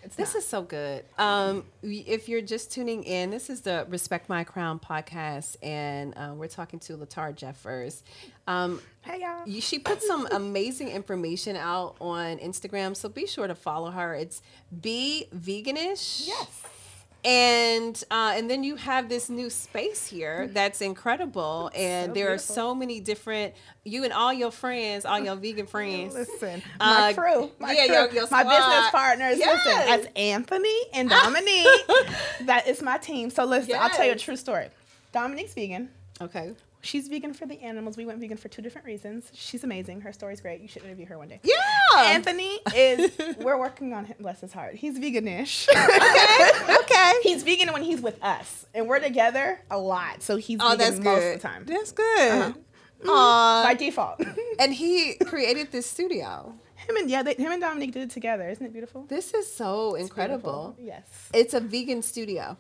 It's 0.04 0.15
This 0.15 0.34
not. 0.34 0.39
is 0.39 0.48
so 0.48 0.62
good. 0.63 1.06
Um, 1.20 1.63
if 1.84 2.28
you're 2.28 2.41
just 2.41 2.72
tuning 2.72 3.04
in, 3.04 3.30
this 3.30 3.52
is 3.52 3.62
the 3.62 3.86
Respect 3.88 4.30
My 4.30 4.44
Crown 4.44 4.80
podcast, 4.80 5.58
and 5.62 6.15
uh, 6.17 6.34
we're 6.36 6.48
talking 6.48 6.80
to 6.80 6.98
Latar 6.98 7.36
Jeffers. 7.36 8.02
Um, 8.48 8.82
hey 9.02 9.22
y'all. 9.22 9.48
you, 9.48 9.62
she 9.62 9.78
put 9.78 10.02
some 10.02 10.28
amazing 10.32 10.88
information 10.89 11.56
out 11.56 11.98
on 12.02 12.39
Instagram, 12.39 12.96
so 12.96 13.10
be 13.10 13.28
sure 13.28 13.48
to 13.48 13.54
follow 13.54 13.91
her. 13.91 14.15
It's 14.15 14.41
Be 14.82 15.28
Veganish. 15.36 16.28
Yes. 16.28 16.63
And 17.23 18.03
uh, 18.10 18.34
and 18.36 18.49
then 18.49 18.63
you 18.63 18.75
have 18.77 19.07
this 19.07 19.29
new 19.29 19.49
space 19.51 20.07
here 20.07 20.47
that's 20.51 20.81
incredible, 20.81 21.69
and 21.75 22.10
So 22.10 22.13
there 22.15 22.34
are 22.34 22.38
so 22.39 22.73
many 22.73 22.99
different. 22.99 23.53
You 23.84 24.03
and 24.03 24.12
all 24.13 24.34
your 24.34 24.49
friends, 24.51 25.05
all 25.05 25.19
your 25.19 25.36
vegan 25.36 25.67
friends. 25.75 26.15
Listen, 26.15 26.63
my 26.79 27.12
Uh, 27.12 27.13
crew, 27.13 27.51
my 27.60 27.73
yeah, 27.73 27.86
crew, 27.86 27.95
your- 27.95 28.10
your 28.12 28.27
my 28.31 28.43
business 28.43 28.89
partners. 28.91 29.38
Yes. 29.38 29.65
Listen, 29.65 29.79
that's 29.88 30.07
Anthony 30.15 30.79
and 30.93 31.10
Dominique. 31.17 31.88
that 32.47 32.63
is 32.67 32.81
my 32.81 32.97
team. 32.97 33.29
So 33.29 33.45
listen, 33.45 33.75
I'll 33.79 33.89
tell 33.89 34.05
you 34.05 34.13
a 34.13 34.15
true 34.15 34.36
story. 34.36 34.69
Dominique's 35.12 35.53
vegan. 35.53 35.89
Okay. 36.19 36.53
She's 36.82 37.08
vegan 37.08 37.34
for 37.34 37.46
the 37.46 37.60
animals. 37.62 37.96
We 37.96 38.06
went 38.06 38.20
vegan 38.20 38.38
for 38.38 38.48
two 38.48 38.62
different 38.62 38.86
reasons. 38.86 39.30
She's 39.34 39.63
amazing. 39.63 40.02
Her 40.02 40.12
story's 40.12 40.41
great. 40.41 40.62
You 40.62 40.67
should 40.67 40.84
interview 40.84 41.06
her 41.06 41.17
one 41.17 41.28
day. 41.28 41.39
Yeah. 41.44 41.56
Anthony 41.98 42.60
is. 42.76 43.12
we're 43.39 43.58
working 43.60 43.94
on 43.94 44.06
him. 44.06 44.15
Bless 44.20 44.41
his 44.41 44.52
heart. 44.52 44.76
He's 44.76 44.98
veganish. 44.98 45.67
okay. 45.72 46.76
Okay. 46.82 47.13
he's 47.24 47.44
vegan 47.44 47.72
when 47.72 47.84
he's 47.84 48.02
with 48.02 48.22
us, 48.24 48.65
and 48.74 48.88
we're 48.88 49.00
together 49.00 49.62
a 49.70 49.78
lot. 49.78 50.24
So 50.24 50.38
he's 50.38 50.60
oh, 50.62 50.70
vegan 50.72 50.78
that's 50.80 51.00
most 51.00 51.20
good. 51.20 51.36
of 51.36 51.41
the 51.41 51.48
time 51.48 51.65
That's 51.65 51.91
good. 51.91 52.32
Uh-huh. 52.32 52.54
Aw. 53.10 53.63
by 53.63 53.74
default. 53.74 54.22
and 54.60 54.74
he 54.74 55.15
created 55.26 55.72
this 55.72 55.89
studio. 55.89 56.54
him 56.76 56.98
and 56.98 57.10
yeah, 57.10 57.24
they, 57.24 57.34
him 57.34 57.52
and 57.52 57.62
Dominique 57.62 57.94
did 57.94 58.04
it 58.04 58.10
together. 58.12 58.48
Isn't 58.50 58.65
it 58.65 58.74
beautiful? 58.74 59.06
This 59.08 59.34
is 59.34 59.52
so 59.52 59.96
incredible. 59.96 60.76
Beautiful. 60.78 61.04
Yes. 61.04 61.30
It's 61.34 61.54
a 61.54 61.60
vegan 61.60 62.02
studio. 62.02 62.58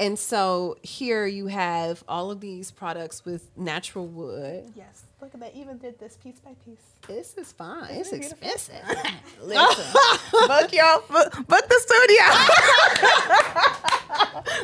And 0.00 0.18
so 0.18 0.78
here 0.80 1.26
you 1.26 1.48
have 1.48 2.02
all 2.08 2.30
of 2.30 2.40
these 2.40 2.70
products 2.70 3.22
with 3.26 3.50
natural 3.54 4.06
wood. 4.06 4.72
Yes. 4.74 5.04
Look 5.20 5.34
at 5.34 5.40
that. 5.40 5.54
Even 5.54 5.76
did 5.76 5.98
this 5.98 6.16
piece 6.16 6.40
by 6.40 6.52
piece. 6.64 6.80
This 7.06 7.34
is 7.36 7.52
fine. 7.52 7.90
It's 7.90 8.10
expensive. 8.12 8.76
Listen, 9.42 9.84
book 10.48 10.72
your 10.72 11.00
book, 11.10 11.46
book 11.46 11.68
the 11.68 11.80
studio. 11.84 12.24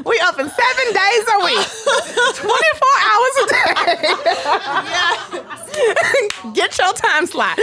we 0.06 0.18
open 0.26 0.48
seven 0.48 0.92
days 0.94 1.28
a 1.28 1.38
week, 1.44 1.68
twenty 2.36 2.72
four 2.80 2.96
hours 3.04 3.36
a 3.42 3.46
day. 3.52 3.72
Get 6.54 6.78
your 6.78 6.92
time 6.94 7.26
slot. 7.26 7.58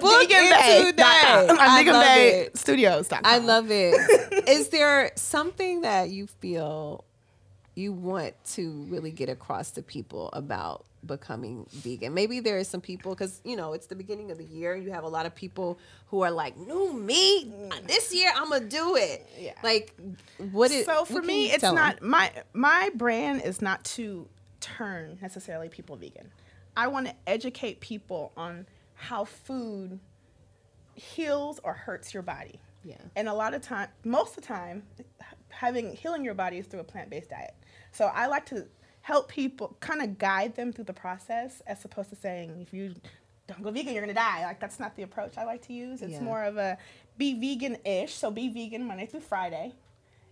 Book 0.00 0.28
Vegan 0.28 0.44
it 0.44 0.86
today. 0.86 1.04
I 1.04 1.82
love 1.86 2.02
Bay 2.02 2.40
it. 2.46 2.58
Studios. 2.58 3.08
I 3.12 3.38
love 3.38 3.70
it. 3.70 4.48
Is 4.48 4.70
there 4.70 5.12
something 5.14 5.82
that 5.82 6.10
you 6.10 6.26
feel 6.26 7.04
you 7.74 7.92
want 7.92 8.34
to 8.54 8.84
really 8.90 9.10
get 9.10 9.28
across 9.28 9.70
to 9.72 9.82
people 9.82 10.28
about 10.32 10.84
becoming 11.06 11.66
vegan? 11.70 12.12
Maybe 12.14 12.40
there 12.40 12.58
are 12.58 12.64
some 12.64 12.80
people 12.80 13.14
because 13.14 13.40
you 13.44 13.56
know 13.56 13.72
it's 13.72 13.86
the 13.86 13.94
beginning 13.96 14.30
of 14.30 14.38
the 14.38 14.44
year. 14.44 14.76
You 14.76 14.90
have 14.92 15.04
a 15.04 15.08
lot 15.08 15.26
of 15.26 15.34
people 15.34 15.78
who 16.08 16.22
are 16.22 16.30
like, 16.30 16.56
"New 16.56 16.92
me, 16.92 17.52
this 17.86 18.14
year 18.14 18.30
I'm 18.36 18.50
gonna 18.50 18.66
do 18.66 18.96
it." 18.96 19.26
Yeah. 19.38 19.54
Like, 19.62 19.94
what 20.52 20.70
is 20.70 20.84
so 20.86 21.04
for 21.04 21.22
me 21.22 21.50
it's 21.50 21.62
not 21.62 22.02
my 22.02 22.30
my 22.52 22.90
brand 22.94 23.42
is 23.42 23.62
not 23.62 23.82
to 23.84 24.28
turn 24.60 25.18
necessarily 25.20 25.68
people 25.68 25.96
vegan 25.96 26.30
i 26.76 26.86
want 26.86 27.04
to 27.08 27.12
educate 27.26 27.80
people 27.80 28.30
on 28.36 28.64
how 28.94 29.24
food 29.24 29.98
heals 30.94 31.58
or 31.64 31.72
hurts 31.72 32.14
your 32.14 32.22
body 32.22 32.60
Yeah. 32.84 32.94
and 33.16 33.28
a 33.28 33.34
lot 33.34 33.54
of 33.54 33.62
time 33.62 33.88
most 34.04 34.36
of 34.36 34.42
the 34.42 34.48
time 34.48 34.84
having 35.48 35.94
healing 35.96 36.24
your 36.24 36.34
body 36.34 36.58
is 36.58 36.66
through 36.66 36.78
a 36.80 36.84
plant-based 36.84 37.30
diet 37.30 37.54
so 37.92 38.06
i 38.14 38.26
like 38.26 38.44
to 38.46 38.66
help 39.02 39.28
people 39.28 39.76
kind 39.80 40.00
of 40.02 40.18
guide 40.18 40.54
them 40.56 40.72
through 40.72 40.84
the 40.84 40.92
process 40.92 41.60
as 41.66 41.84
opposed 41.84 42.10
to 42.10 42.16
saying 42.16 42.60
if 42.60 42.72
you 42.72 42.94
don't 43.46 43.62
go 43.62 43.70
vegan 43.70 43.92
you're 43.92 44.02
gonna 44.02 44.14
die 44.14 44.44
like 44.44 44.58
that's 44.60 44.78
not 44.80 44.94
the 44.96 45.02
approach 45.02 45.36
i 45.38 45.44
like 45.44 45.60
to 45.62 45.72
use 45.72 46.02
it's 46.02 46.12
Yeah. 46.12 46.20
more 46.22 46.42
of 46.44 46.56
a 46.56 46.78
be 47.18 47.34
vegan-ish 47.38 48.14
so 48.14 48.30
be 48.30 48.48
vegan 48.48 48.84
monday 48.84 49.06
through 49.06 49.20
friday 49.20 49.72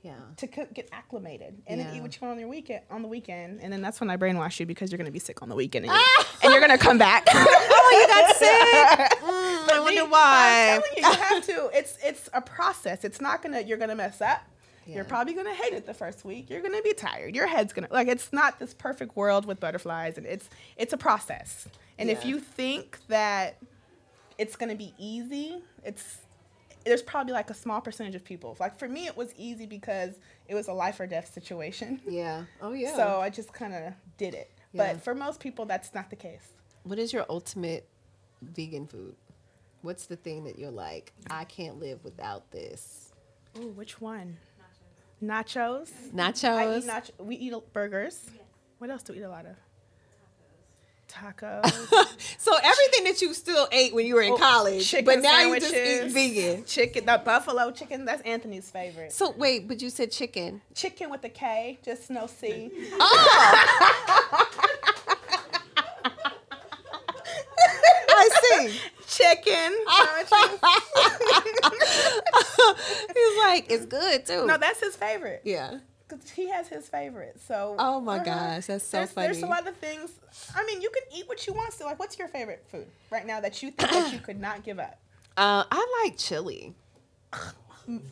Yeah. 0.03 0.13
to 0.39 0.47
cook, 0.47 0.73
get 0.73 0.89
acclimated 0.93 1.61
and 1.67 1.79
then 1.81 1.95
eat 1.95 2.01
what 2.01 2.15
you 2.15 2.21
want 2.23 2.33
on 2.37 2.41
your 2.41 2.49
weekend 2.49 2.83
on 2.91 3.03
the 3.03 3.09
weekend 3.09 3.61
and 3.61 3.71
then 3.73 3.83
that's 3.83 4.01
when 4.01 4.09
I 4.09 4.17
brainwash 4.17 4.59
you 4.59 4.65
because 4.67 4.91
you're 4.91 4.97
gonna 4.97 5.11
be 5.11 5.19
sick 5.19 5.43
on 5.43 5.49
the 5.51 5.55
weekend 5.55 5.85
and, 5.87 5.95
you, 5.95 6.25
and 6.43 6.53
you're 6.53 6.61
gonna 6.63 6.79
come 6.79 6.97
back. 6.99 7.27
Oh, 7.83 7.91
you 8.01 8.07
got 8.07 8.37
sick. 8.45 9.19
Mm, 9.21 9.71
I 9.77 9.81
wonder 9.81 10.03
I'm 10.03 10.11
why. 10.11 10.81
telling 10.81 10.83
you, 10.97 11.03
you 11.03 11.25
have 11.25 11.47
to. 11.47 11.77
It's 11.77 11.99
it's 12.05 12.29
a 12.33 12.41
process. 12.41 13.05
It's 13.05 13.21
not 13.21 13.43
gonna. 13.43 13.61
You're 13.63 13.79
gonna 13.79 13.97
mess 13.97 14.21
up. 14.21 14.43
Yeah. 14.87 14.97
You're 14.97 15.05
probably 15.05 15.35
gonna 15.35 15.55
hate 15.55 15.73
it 15.73 15.87
the 15.87 15.95
first 15.95 16.25
week. 16.25 16.51
You're 16.51 16.63
gonna 16.63 16.83
be 16.83 16.95
tired. 16.95 17.35
Your 17.37 17.47
head's 17.47 17.73
gonna 17.73 17.89
like. 17.91 18.09
It's 18.09 18.33
not 18.33 18.59
this 18.59 18.75
perfect 18.75 19.17
world 19.17 19.45
with 19.47 19.61
butterflies, 19.61 20.17
and 20.17 20.27
it's 20.27 20.49
it's 20.77 20.93
a 20.93 20.97
process. 20.97 21.69
And 21.99 22.09
if 22.09 22.25
you 22.25 22.41
think 22.41 22.99
that 23.09 23.59
it's 24.39 24.57
gonna 24.57 24.75
be 24.75 24.95
easy, 24.99 25.63
it's 25.85 26.19
there's 26.85 27.03
probably 27.03 27.33
like 27.35 27.51
a 27.51 27.55
small 27.55 27.81
percentage 27.81 28.15
of 28.15 28.25
people. 28.25 28.57
Like 28.59 28.79
for 28.79 28.89
me, 28.89 29.07
it 29.07 29.17
was 29.17 29.35
easy 29.37 29.67
because 29.67 30.15
it 30.49 30.55
was 30.55 30.69
a 30.69 30.73
life 30.73 30.99
or 30.99 31.07
death 31.07 31.33
situation. 31.33 32.01
Yeah. 32.09 32.45
Oh 32.63 32.73
yeah. 32.73 32.97
So 32.97 33.21
I 33.21 33.29
just 33.31 33.53
kind 33.53 33.75
of 33.75 33.93
did 34.17 34.35
it. 34.35 34.51
Yeah. 34.73 34.95
But 34.95 35.03
for 35.03 35.15
most 35.15 35.41
people, 35.41 35.67
that's 35.67 35.95
not 35.95 36.11
the 36.11 36.17
case. 36.17 36.53
What 36.85 36.99
is 36.99 37.13
your 37.13 37.27
ultimate 37.29 37.87
vegan 38.41 38.87
food? 38.87 39.15
What's 39.83 40.07
the 40.07 40.17
thing 40.17 40.45
that 40.45 40.59
you're 40.59 40.71
like, 40.71 41.13
I 41.31 41.45
can't 41.45 41.79
live 41.79 42.03
without 42.05 42.51
this? 42.51 43.13
Oh, 43.57 43.69
which 43.69 44.01
one? 44.01 44.39
Nachos. 45.23 45.91
Nachos. 46.15 46.45
I 46.45 46.77
eat 46.79 46.85
nach- 46.87 47.11
we 47.19 47.37
eat 47.37 47.53
burgers. 47.73 48.31
What 48.79 48.91
else 48.91 49.03
do 49.03 49.13
we 49.13 49.19
eat 49.21 49.23
a 49.23 49.29
lot 49.29 49.45
of? 49.47 49.53
Tacos. 51.11 51.67
so 52.39 52.53
everything 52.63 53.03
that 53.05 53.21
you 53.21 53.35
still 53.35 53.67
ate 53.73 53.93
when 53.93 54.07
you 54.07 54.15
were 54.15 54.23
in 54.23 54.33
Oh, 54.35 54.37
college, 54.37 54.87
chicken 54.89 55.05
but 55.05 55.19
now 55.21 55.41
you 55.41 55.59
just 55.59 55.75
eat 55.75 56.05
vegan. 56.13 56.65
chicken, 56.65 57.05
the 57.05 57.21
buffalo 57.25 57.73
chicken. 57.73 58.05
That's 58.05 58.23
Anthony's 58.23 58.71
favorite. 58.71 59.13
So 59.13 59.33
wait, 59.37 59.67
but 59.67 59.83
you 59.83 59.91
said 59.91 60.13
chicken. 60.13 60.63
Chicken 60.75 61.11
with 61.11 61.25
a 61.25 61.29
K, 61.29 61.81
just 61.85 62.11
no 62.11 62.29
C. 62.29 62.71
I 68.13 68.29
oh 68.33 68.69
see. 68.69 68.81
Chicken. 69.35 69.73
He's 73.15 73.39
like, 73.45 73.71
it's 73.71 73.87
good 73.87 74.27
too. 74.27 74.47
no, 74.47 74.57
that's 74.59 74.81
his 74.81 74.97
favorite. 74.97 75.43
yeah. 75.45 75.79
'Cause 76.09 76.29
he 76.35 76.49
has 76.51 76.67
his 76.67 76.89
favorite. 76.89 77.41
So. 77.47 77.77
Oh 77.79 78.01
my 78.01 78.17
uh-huh. 78.17 78.25
gosh, 78.25 78.67
that's 78.67 78.85
so 78.85 78.97
there's, 78.97 79.13
There's 79.15 79.39
a 79.39 79.41
funny. 79.43 79.53
lot 79.53 79.69
of 79.69 79.77
things. 79.77 80.11
I 80.57 80.65
mean, 80.65 80.83
you 80.83 80.91
can 80.91 81.05
eat 81.17 81.29
what 81.29 81.47
you 81.47 81.53
want. 81.53 81.73
to. 81.79 81.85
like, 81.85 82.01
what's 82.01 82.19
your 82.19 82.27
favorite 82.27 82.65
food 82.69 82.89
right 83.11 83.25
now 83.25 83.41
that 83.41 83.63
you 83.63 83.71
think 83.71 83.91
that 83.93 84.13
you 84.13 84.19
could 84.19 84.41
not 84.41 84.65
give 84.65 84.79
up? 84.81 84.99
Uh, 85.37 85.63
I 85.71 86.03
like 86.05 86.19
chili. 86.19 86.75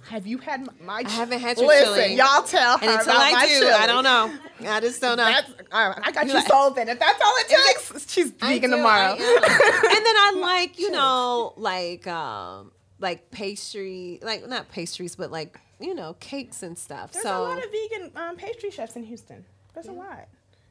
Have 0.08 0.26
you 0.28 0.38
had 0.38 0.68
my? 0.80 1.02
I 1.04 1.10
haven't 1.10 1.40
had 1.40 1.58
your 1.58 1.66
Listen, 1.66 1.94
chili. 1.94 2.14
y'all 2.14 2.42
tell 2.44 2.78
her 2.78 2.84
And 2.86 2.98
until 3.00 3.12
about 3.12 3.26
I 3.26 3.32
my 3.32 3.46
do, 3.46 3.58
chili. 3.58 3.72
I 3.72 3.86
don't 3.88 4.04
know. 4.04 4.32
I 4.66 4.80
just 4.80 5.00
don't 5.00 5.16
know. 5.16 5.24
That's, 5.24 5.50
all 5.72 5.88
right, 5.90 6.00
I 6.02 6.10
got 6.12 6.26
you 6.26 6.34
Like- 6.34 6.46
sold 6.48 6.76
then. 6.76 6.88
If 6.88 6.98
that's 6.98 7.20
all 7.22 7.32
it 7.38 7.48
takes, 7.48 8.10
she's 8.12 8.30
vegan 8.30 8.70
do, 8.70 8.76
tomorrow. 8.76 9.12
And 9.18 9.20
then 9.20 10.16
I 10.16 10.32
like, 10.40 10.78
you 10.78 10.90
know, 10.90 11.52
like 11.56 12.06
um 12.06 12.72
like 12.98 13.30
pastry, 13.30 14.18
like 14.22 14.46
not 14.48 14.68
pastries, 14.70 15.14
but 15.16 15.30
like, 15.30 15.58
you 15.80 15.94
know, 15.94 16.14
cakes 16.20 16.62
and 16.62 16.76
stuff. 16.78 17.12
There's 17.12 17.22
so 17.24 17.42
a 17.42 17.44
lot 17.44 17.64
of 17.64 17.70
vegan 17.70 18.10
um, 18.16 18.36
pastry 18.36 18.70
chefs 18.70 18.96
in 18.96 19.04
Houston. 19.04 19.44
There's 19.74 19.86
a 19.86 19.92
lot. 19.92 20.26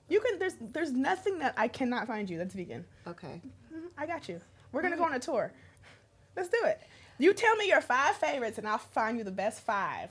You 0.10 0.20
can. 0.22 0.40
There's 0.40 0.56
there's 0.60 0.92
nothing 0.92 1.40
that 1.40 1.54
I 1.58 1.68
cannot 1.68 2.08
find 2.08 2.30
you 2.30 2.38
that's 2.38 2.54
vegan. 2.54 2.86
Okay. 3.08 3.42
Mhm, 3.74 3.88
I 3.98 4.06
got 4.06 4.28
you. 4.30 4.40
We're 4.72 4.82
gonna 4.82 4.98
go 4.98 5.04
on 5.06 5.14
a 5.14 5.20
tour. 5.20 5.52
Let's 6.36 6.50
do 6.50 6.58
it. 6.66 6.80
You 7.18 7.34
tell 7.34 7.56
me 7.56 7.68
your 7.68 7.82
five 7.82 8.16
favorites, 8.16 8.58
and 8.58 8.68
I'll 8.68 8.78
find 8.78 9.18
you 9.18 9.24
the 9.24 9.32
best 9.32 9.62
five. 9.62 10.10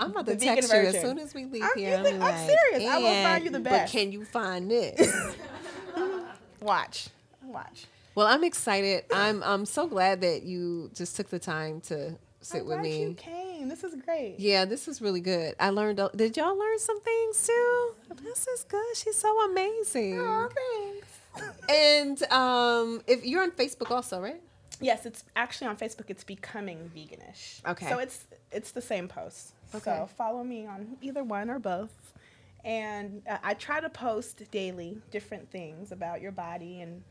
I'm 0.00 0.10
about 0.10 0.26
to 0.26 0.36
text 0.36 0.72
you 0.72 0.78
as 0.80 1.00
soon 1.00 1.18
as 1.18 1.34
we 1.34 1.44
leave 1.44 1.62
I'm- 1.62 1.78
here. 1.78 2.02
Be 2.02 2.08
I'm 2.10 2.18
like, 2.18 2.36
serious. 2.38 2.90
I 2.90 2.98
will 2.98 3.22
find 3.22 3.44
you 3.44 3.50
the 3.50 3.60
best. 3.60 3.72
But 3.72 3.78
best." 3.82 3.92
can 3.92 4.12
you 4.12 4.24
find 4.24 4.70
this? 4.70 5.34
Watch, 6.60 7.08
watch. 7.42 7.86
well, 8.14 8.26
I'm 8.26 8.44
excited. 8.44 9.04
I'm 9.12 9.42
I'm 9.42 9.64
so 9.64 9.86
glad 9.86 10.20
that 10.20 10.42
you 10.42 10.90
just 10.94 11.16
took 11.16 11.30
the 11.30 11.38
time 11.38 11.80
to 11.82 12.16
sit 12.42 12.60
I'm 12.60 12.66
with 12.66 12.74
glad 12.78 12.82
me. 12.82 13.02
you 13.02 13.14
came. 13.14 13.68
This 13.68 13.82
is 13.82 13.94
great. 14.04 14.36
Yeah, 14.38 14.66
this 14.66 14.86
is 14.86 15.00
really 15.00 15.22
good. 15.22 15.54
I 15.58 15.70
learned. 15.70 16.00
Did 16.16 16.36
y'all 16.36 16.58
learn 16.58 16.78
some 16.78 17.00
things 17.00 17.46
too? 17.46 17.94
This 18.22 18.46
is 18.46 18.64
good. 18.64 18.94
She's 18.94 19.16
so 19.16 19.34
amazing. 19.50 20.20
Aw, 20.20 20.48
thanks. 20.48 21.54
And 21.70 22.22
um, 22.32 23.00
if 23.06 23.24
you're 23.24 23.42
on 23.42 23.52
Facebook 23.52 23.90
also, 23.90 24.20
right? 24.20 24.42
Yes, 24.80 25.06
it's 25.06 25.24
actually 25.36 25.68
on 25.68 25.76
Facebook. 25.76 26.08
It's 26.08 26.24
becoming 26.24 26.90
veganish. 26.96 27.60
Okay. 27.66 27.88
So 27.88 27.98
it's 27.98 28.26
it's 28.50 28.72
the 28.72 28.82
same 28.82 29.08
post. 29.08 29.52
Okay. 29.74 29.84
So 29.84 30.08
follow 30.16 30.42
me 30.42 30.66
on 30.66 30.96
either 31.00 31.22
one 31.22 31.50
or 31.50 31.58
both. 31.58 32.14
And 32.64 33.22
uh, 33.28 33.38
I 33.42 33.54
try 33.54 33.80
to 33.80 33.88
post 33.88 34.42
daily 34.50 34.98
different 35.10 35.50
things 35.50 35.92
about 35.92 36.20
your 36.20 36.32
body 36.32 36.80
and 36.82 37.02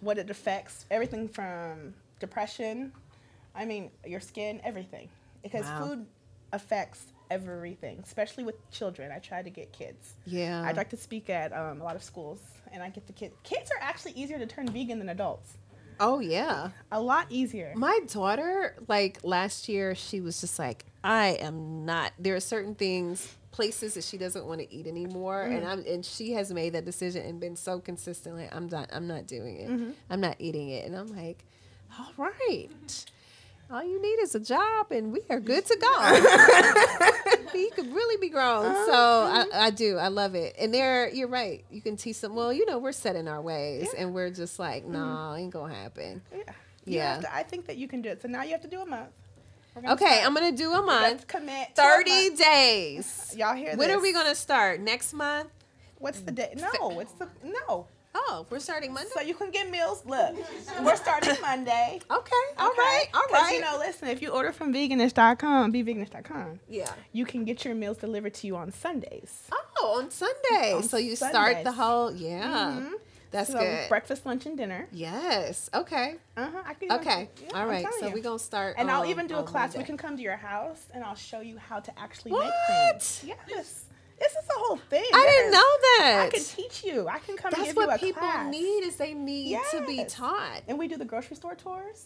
what 0.00 0.18
it 0.18 0.28
affects. 0.30 0.84
Everything 0.90 1.28
from 1.28 1.94
depression, 2.20 2.92
I 3.54 3.64
mean 3.64 3.90
your 4.06 4.20
skin, 4.20 4.60
everything. 4.64 5.08
Because 5.42 5.64
Wow. 5.64 5.84
food 5.86 6.06
affects 6.52 7.12
everything, 7.30 8.00
especially 8.04 8.44
with 8.44 8.56
children. 8.70 9.12
I 9.12 9.18
try 9.18 9.42
to 9.42 9.50
get 9.50 9.72
kids. 9.72 10.14
Yeah. 10.26 10.62
I'd 10.64 10.76
like 10.76 10.90
to 10.90 10.96
speak 10.96 11.30
at 11.30 11.52
um, 11.52 11.80
a 11.80 11.84
lot 11.84 11.94
of 11.96 12.02
schools, 12.02 12.40
and 12.72 12.82
I 12.82 12.88
get 12.90 13.06
the 13.06 13.12
kids. 13.12 13.34
Kids 13.44 13.70
are 13.70 13.82
actually 13.82 14.12
easier 14.12 14.38
to 14.38 14.46
turn 14.46 14.68
vegan 14.68 14.98
than 14.98 15.08
adults. 15.10 15.56
Oh 16.00 16.20
yeah. 16.20 16.70
A 16.92 17.00
lot 17.00 17.26
easier. 17.30 17.72
My 17.76 18.00
daughter, 18.06 18.76
like 18.86 19.18
last 19.22 19.68
year, 19.68 19.94
she 19.94 20.20
was 20.20 20.40
just 20.40 20.58
like, 20.58 20.84
I 21.02 21.38
am 21.40 21.84
not. 21.84 22.12
There 22.18 22.34
are 22.36 22.40
certain 22.40 22.74
things, 22.74 23.36
places 23.50 23.94
that 23.94 24.04
she 24.04 24.18
doesn't 24.18 24.46
want 24.46 24.60
to 24.60 24.72
eat 24.72 24.86
anymore, 24.86 25.42
and 25.42 25.62
mm-hmm. 25.62 25.70
I'm 25.70 25.84
and 25.86 26.04
she 26.04 26.32
has 26.32 26.52
made 26.52 26.74
that 26.74 26.84
decision 26.84 27.26
and 27.26 27.40
been 27.40 27.56
so 27.56 27.80
consistent. 27.80 28.36
Like 28.36 28.54
I'm 28.54 28.68
not. 28.68 28.90
I'm 28.92 29.06
not 29.06 29.26
doing 29.26 29.56
it. 29.56 29.68
Mm-hmm. 29.68 29.90
I'm 30.10 30.20
not 30.20 30.36
eating 30.38 30.68
it, 30.68 30.86
and 30.86 30.96
I'm 30.96 31.14
like, 31.14 31.44
all 31.98 32.12
right. 32.16 32.68
All 33.70 33.84
you 33.84 34.00
need 34.00 34.18
is 34.22 34.34
a 34.34 34.40
job, 34.40 34.90
and 34.92 35.12
we 35.12 35.20
are 35.28 35.40
good 35.40 35.66
to 35.66 35.76
go. 35.76 37.54
you 37.58 37.70
could 37.74 37.92
really 37.92 38.16
be 38.16 38.30
grown. 38.30 38.64
So 38.86 38.92
I, 38.94 39.46
I 39.66 39.70
do. 39.70 39.98
I 39.98 40.08
love 40.08 40.34
it. 40.34 40.56
And 40.58 40.72
there, 40.72 41.10
you're 41.10 41.28
right. 41.28 41.64
You 41.70 41.82
can 41.82 41.96
teach 41.98 42.20
them. 42.20 42.34
Well, 42.34 42.50
you 42.50 42.64
know, 42.64 42.78
we're 42.78 42.92
set 42.92 43.14
in 43.14 43.28
our 43.28 43.42
ways, 43.42 43.88
Yeah. 43.92 44.02
and 44.04 44.14
we're 44.14 44.30
just 44.30 44.58
like, 44.58 44.84
mm-hmm. 44.84 44.92
no, 44.94 45.34
ain't 45.36 45.52
gonna 45.52 45.74
happen. 45.74 46.22
Yeah. 46.32 46.52
Yeah. 46.86 47.20
to- 47.20 47.34
I 47.34 47.42
think 47.42 47.66
that 47.66 47.76
you 47.76 47.88
can 47.88 48.00
do 48.00 48.08
it. 48.08 48.22
So 48.22 48.28
now 48.28 48.42
you 48.42 48.52
have 48.52 48.62
to 48.62 48.68
do 48.68 48.80
a 48.80 48.86
month. 48.86 49.10
Gonna 49.74 49.92
Okay, 49.92 50.06
start. 50.06 50.26
I'm 50.26 50.34
gonna 50.34 50.52
do 50.56 50.70
a 50.72 50.80
Let's 50.80 50.86
month. 50.86 51.26
commit. 51.28 51.68
30 51.76 52.10
month. 52.10 52.38
days. 52.38 53.34
Y'all 53.36 53.54
hear 53.54 53.66
this. 53.70 53.76
When 53.76 53.90
are 53.90 54.00
we 54.00 54.12
gonna 54.14 54.34
start? 54.34 54.80
Next 54.80 55.12
month? 55.12 55.50
What's 55.98 56.20
the 56.20 56.32
day? 56.32 56.54
No, 56.56 57.00
it's 57.00 57.12
the 57.12 57.28
no. 57.44 57.86
Oh, 58.20 58.46
we're 58.50 58.58
starting 58.58 58.92
Monday. 58.92 59.10
So 59.14 59.20
you 59.20 59.34
can 59.34 59.50
get 59.50 59.70
meals. 59.70 60.02
Look, 60.04 60.34
we're 60.82 60.96
starting 60.96 61.36
Monday. 61.42 62.00
Okay. 62.10 62.44
All 62.58 62.68
okay? 62.70 62.78
right. 62.78 63.06
All 63.14 63.22
right. 63.32 63.54
You 63.54 63.60
know, 63.60 63.76
listen, 63.78 64.08
if 64.08 64.20
you 64.20 64.30
order 64.30 64.50
from 64.52 64.72
veganish.com, 64.74 65.72
beveganish.com, 65.72 66.60
yeah. 66.68 66.90
you 67.12 67.24
can 67.24 67.44
get 67.44 67.64
your 67.64 67.74
meals 67.74 67.98
delivered 67.98 68.34
to 68.34 68.46
you 68.48 68.56
on 68.56 68.72
Sundays. 68.72 69.44
Oh, 69.80 69.98
on 70.02 70.10
Sunday. 70.10 70.72
On 70.74 70.82
so 70.82 70.96
you 70.96 71.14
start 71.16 71.62
the 71.64 71.72
whole. 71.72 72.12
Yeah. 72.12 72.80
Mhm. 72.80 72.92
That's 73.30 73.52
so 73.52 73.58
good. 73.58 73.88
breakfast, 73.90 74.24
lunch, 74.24 74.46
and 74.46 74.56
dinner. 74.56 74.88
yes. 74.90 75.68
Okay. 75.74 76.16
Uh 76.36 76.48
huh. 76.50 76.62
I 76.64 76.74
can. 76.74 76.92
Okay. 76.92 77.28
yeah, 77.44 77.60
All 77.60 77.66
right. 77.66 77.86
So 78.00 78.10
we're 78.10 78.22
gonna 78.22 78.38
start. 78.38 78.76
And 78.78 78.90
I'll 78.90 79.04
even 79.04 79.26
do 79.26 79.34
a 79.34 79.38
on 79.38 79.44
class. 79.44 79.76
We 79.76 79.84
can 79.84 79.98
come 79.98 80.16
to 80.16 80.22
your 80.22 80.36
house 80.36 80.86
and 80.94 81.04
I'll 81.04 81.14
show 81.14 81.40
you 81.40 81.58
how 81.58 81.78
to 81.80 81.92
actually 81.98 82.32
What? 82.32 82.46
make 82.46 82.92
things. 82.94 83.24
Yes. 83.48 83.84
This 84.20 84.32
is 84.32 84.48
a 84.48 84.58
whole 84.58 84.76
thing. 84.76 85.04
I 85.14 85.26
didn't 85.26 85.52
know 85.52 85.58
that. 86.04 86.22
I 86.26 86.30
can 86.30 86.42
teach 86.44 86.84
you. 86.84 87.06
I 87.08 87.18
can 87.18 87.36
come 87.36 87.52
and 87.52 87.62
That's 87.62 87.72
give 87.74 87.76
you 87.82 87.86
what 87.86 87.96
a 87.96 87.98
people 87.98 88.20
class. 88.22 88.50
need 88.50 88.80
is 88.84 88.96
they 88.96 89.14
need 89.14 89.58
to 89.70 89.84
be 89.86 90.04
taught. 90.04 90.62
And 90.66 90.78
we 90.78 90.88
do 90.88 90.96
the 90.96 91.04
grocery 91.04 91.36
store 91.36 91.54
tours. 91.54 92.04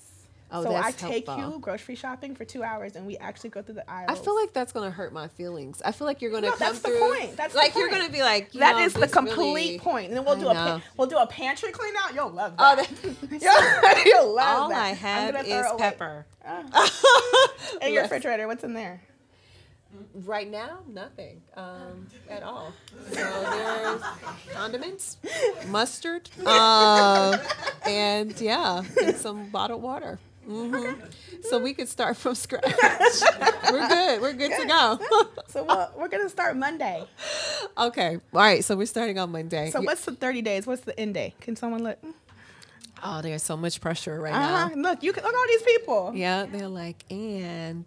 Oh, 0.55 0.63
so 0.65 0.69
that's 0.69 0.87
I 1.03 1.09
take 1.09 1.27
helpful. 1.27 1.53
you 1.55 1.59
grocery 1.61 1.95
shopping 1.95 2.35
for 2.35 2.45
two 2.45 2.63
hours 2.63 2.95
and 2.95 3.07
we 3.07 3.17
actually 3.17 3.49
go 3.49 3.63
through 3.63 3.77
the 3.77 3.91
aisles. 3.91 4.11
I 4.11 4.23
feel 4.23 4.37
like 4.39 4.53
that's 4.53 4.71
gonna 4.71 4.91
hurt 4.91 5.11
my 5.15 5.29
feelings. 5.29 5.81
I 5.83 5.93
feel 5.93 6.07
like 6.07 6.21
you're 6.21 6.31
gonna 6.31 6.49
No, 6.49 6.51
come 6.51 6.59
that's 6.59 6.81
the 6.81 6.91
point. 6.91 7.37
That's 7.39 7.55
the 7.55 7.59
like 7.59 7.75
you're 7.75 7.89
gonna 7.89 8.11
be 8.11 8.21
like, 8.21 8.53
you 8.53 8.61
that 8.61 8.77
know, 8.77 8.83
is 8.85 8.93
the 8.93 9.09
complete 9.09 9.39
really- 9.55 9.79
point. 9.79 10.09
And 10.09 10.17
then 10.19 10.27
we'll 10.27 10.37
I 10.37 10.41
do 10.41 10.49
a 10.49 10.53
pa- 10.55 10.83
we'll 10.99 11.07
do 11.07 11.17
a 11.17 11.27
pantry 11.27 11.73
clean 11.73 11.95
out. 12.05 12.15
You'll 12.15 12.29
love 12.29 12.53
Oh, 12.59 12.77
that. 12.77 12.87
that- 12.87 14.03
you'll, 14.07 14.35
love 14.35 14.63
All 14.65 14.69
that. 14.69 14.85
I 14.85 14.91
I'm 14.91 14.97
have 14.97 15.47
is 15.47 15.51
away- 15.67 15.79
pepper. 15.79 16.27
Oh. 16.47 16.91
In 17.81 17.95
your 17.95 18.03
refrigerator, 18.03 18.47
what's 18.47 18.63
in 18.63 18.75
there? 18.75 19.01
Right 20.15 20.51
now, 20.51 20.79
nothing 20.89 21.43
um, 21.57 22.07
at 22.31 22.43
all. 22.43 22.73
So 23.11 23.45
there's 23.51 24.03
condiments, 24.55 25.17
mustard, 25.67 26.31
uh, 26.47 27.39
and 27.87 28.39
yeah, 28.41 28.83
and 29.03 29.17
some 29.17 29.49
bottled 29.51 29.83
water. 29.83 30.19
hmm 30.47 30.95
So 31.43 31.59
we 31.59 31.75
could 31.75 31.89
start 31.89 32.17
from 32.17 32.35
scratch. 32.35 32.65
we're 33.71 33.87
good. 33.89 34.21
We're 34.23 34.33
good 34.33 34.53
to 34.61 34.67
go. 34.67 34.99
So 35.49 35.63
we'll, 35.65 35.91
we're 35.97 36.09
gonna 36.09 36.29
start 36.31 36.57
Monday. 36.57 37.05
okay. 37.77 38.17
All 38.33 38.41
right. 38.41 38.65
So 38.65 38.77
we're 38.77 38.87
starting 38.87 39.19
on 39.19 39.31
Monday. 39.31 39.71
So 39.71 39.81
Yeah. 39.81 39.87
what's 39.87 40.05
the 40.05 40.13
30 40.13 40.43
days? 40.43 40.67
What's 40.67 40.83
the 40.83 40.99
end 40.99 41.15
day? 41.15 41.35
Can 41.41 41.55
someone 41.57 41.83
look? 41.85 41.99
Oh, 43.05 43.21
there's 43.21 43.43
so 43.43 43.57
much 43.57 43.81
pressure 43.81 44.19
right 44.21 44.33
Uh-huh. 44.35 44.69
now. 44.69 44.91
Look, 44.91 45.03
you 45.03 45.13
can 45.13 45.23
look 45.25 45.33
at 45.33 45.39
all 45.39 45.47
these 45.49 45.63
people. 45.63 46.13
Yeah, 46.15 46.47
they're 46.47 46.69
like, 46.69 47.05
and 47.11 47.85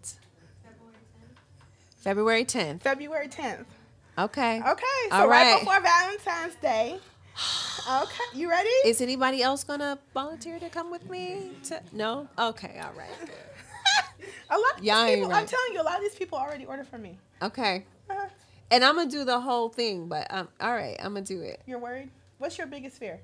February 2.06 2.44
10th. 2.44 2.82
February 2.82 3.26
10th. 3.26 3.64
Okay. 4.16 4.60
Okay, 4.64 4.84
so 5.10 5.16
All 5.16 5.26
right. 5.28 5.54
right. 5.54 5.58
before 5.58 5.80
Valentine's 5.80 6.54
Day. 6.62 7.00
Okay, 7.90 8.24
you 8.38 8.48
ready? 8.48 8.68
Is 8.84 9.00
anybody 9.00 9.42
else 9.42 9.64
gonna 9.64 9.98
volunteer 10.14 10.60
to 10.60 10.68
come 10.70 10.88
with 10.92 11.10
me? 11.10 11.50
To 11.64 11.80
no? 11.92 12.28
Okay. 12.38 12.80
All 12.80 12.92
right. 12.96 13.10
A 14.50 14.54
lot 14.56 14.74
of 14.76 14.80
these 14.82 14.86
Y'all 14.88 15.02
ain't 15.04 15.16
people, 15.22 15.32
I'm 15.32 15.46
telling 15.46 15.72
you, 15.74 15.80
a 15.80 15.82
lot 15.82 15.96
of 15.96 16.02
these 16.02 16.14
people 16.14 16.38
already 16.38 16.64
order 16.64 16.84
from 16.84 17.02
me. 17.02 17.18
Okay. 17.42 17.84
Uh, 18.08 18.14
And 18.70 18.84
I'm 18.84 18.94
gonna 18.94 19.10
do 19.10 19.24
the 19.24 19.40
whole 19.40 19.68
thing, 19.68 20.06
but 20.06 20.28
um, 20.32 20.46
all 20.60 20.72
right, 20.72 20.96
I'm 21.00 21.14
gonna 21.14 21.22
do 21.26 21.40
it. 21.40 21.60
you're 21.66 21.80
worried? 21.80 22.10
What's 22.38 22.56
your 22.56 22.68
biggest 22.68 22.98
fear? 22.98 23.20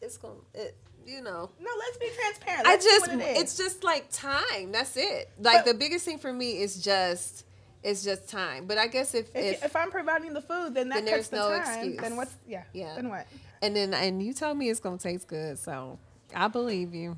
It's 0.00 0.16
gonna, 0.16 0.34
it, 0.54 0.74
you 1.06 1.20
know. 1.22 1.50
No, 1.60 1.70
let's 1.78 1.98
be 1.98 2.08
transparent. 2.16 2.66
I 2.66 2.70
Let's 2.72 2.84
see 2.84 2.90
just, 2.90 3.08
what 3.12 3.20
it 3.20 3.36
is. 3.36 3.42
it's 3.42 3.56
just 3.58 3.84
like 3.84 4.10
time. 4.10 4.72
That's 4.72 4.96
it. 4.96 5.28
Like 5.38 5.64
But- 5.64 5.72
the 5.72 5.74
biggest 5.74 6.06
thing 6.06 6.16
for 6.18 6.32
me 6.32 6.60
is 6.62 6.82
just, 6.82 7.44
it's 7.82 8.02
just 8.04 8.28
time. 8.28 8.66
But 8.66 8.78
I 8.78 8.86
guess 8.86 9.14
if, 9.14 9.28
if, 9.34 9.54
if, 9.56 9.64
if 9.66 9.76
I'm 9.76 9.90
providing 9.90 10.32
the 10.32 10.42
food, 10.42 10.74
then 10.74 10.88
that 10.90 11.04
Then 11.04 11.14
cuts 11.14 11.28
there's 11.28 11.28
the 11.28 11.36
no 11.36 11.48
time. 11.58 11.78
excuse. 11.78 12.00
Then 12.00 12.16
what's 12.16 12.34
yeah? 12.46 12.62
Yeah. 12.72 12.94
Then 12.94 13.08
what? 13.08 13.26
and 13.62 13.74
then 13.76 13.94
and 13.94 14.22
you 14.22 14.32
tell 14.32 14.54
me 14.54 14.68
it's 14.70 14.80
gonna 14.80 14.98
taste 14.98 15.26
good, 15.28 15.58
so 15.58 15.98
I 16.34 16.48
believe 16.48 16.94
you. 16.94 17.16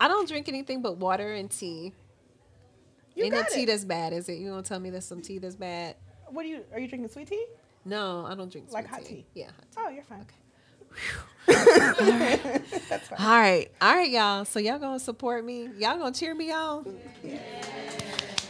I 0.00 0.08
don't 0.08 0.26
drink 0.28 0.48
anything 0.48 0.82
but 0.82 0.96
water 0.96 1.32
and 1.34 1.50
tea. 1.50 1.92
You 3.14 3.24
Ain't 3.24 3.34
no 3.34 3.42
tea 3.52 3.66
that's 3.66 3.84
bad, 3.84 4.12
is 4.14 4.28
it? 4.28 4.38
You 4.38 4.48
gonna 4.50 4.62
tell 4.62 4.80
me 4.80 4.88
there's 4.90 5.04
some 5.04 5.20
tea 5.20 5.38
that's 5.38 5.54
bad? 5.56 5.96
What 6.28 6.44
do 6.44 6.48
you? 6.48 6.64
Are 6.72 6.80
you 6.80 6.88
drinking 6.88 7.10
sweet 7.10 7.28
tea? 7.28 7.44
No, 7.84 8.24
I 8.26 8.34
don't 8.34 8.50
drink 8.50 8.72
Like 8.72 8.86
sweet 8.88 8.94
hot 8.94 9.04
tea? 9.04 9.26
Yeah. 9.34 9.46
hot 9.46 9.54
tea. 9.70 9.78
Oh, 9.78 9.88
you're 9.90 10.04
fine. 10.04 10.26
That's 11.46 13.08
fine. 13.08 13.18
All 13.18 13.26
right, 13.40 13.70
all 13.80 13.94
right, 13.94 14.10
y'all. 14.10 14.44
So 14.44 14.60
y'all 14.60 14.78
gonna 14.78 14.98
support 15.00 15.44
me? 15.44 15.68
Y'all 15.78 15.98
gonna 15.98 16.12
cheer 16.12 16.34
me 16.34 16.52
on? 16.52 16.98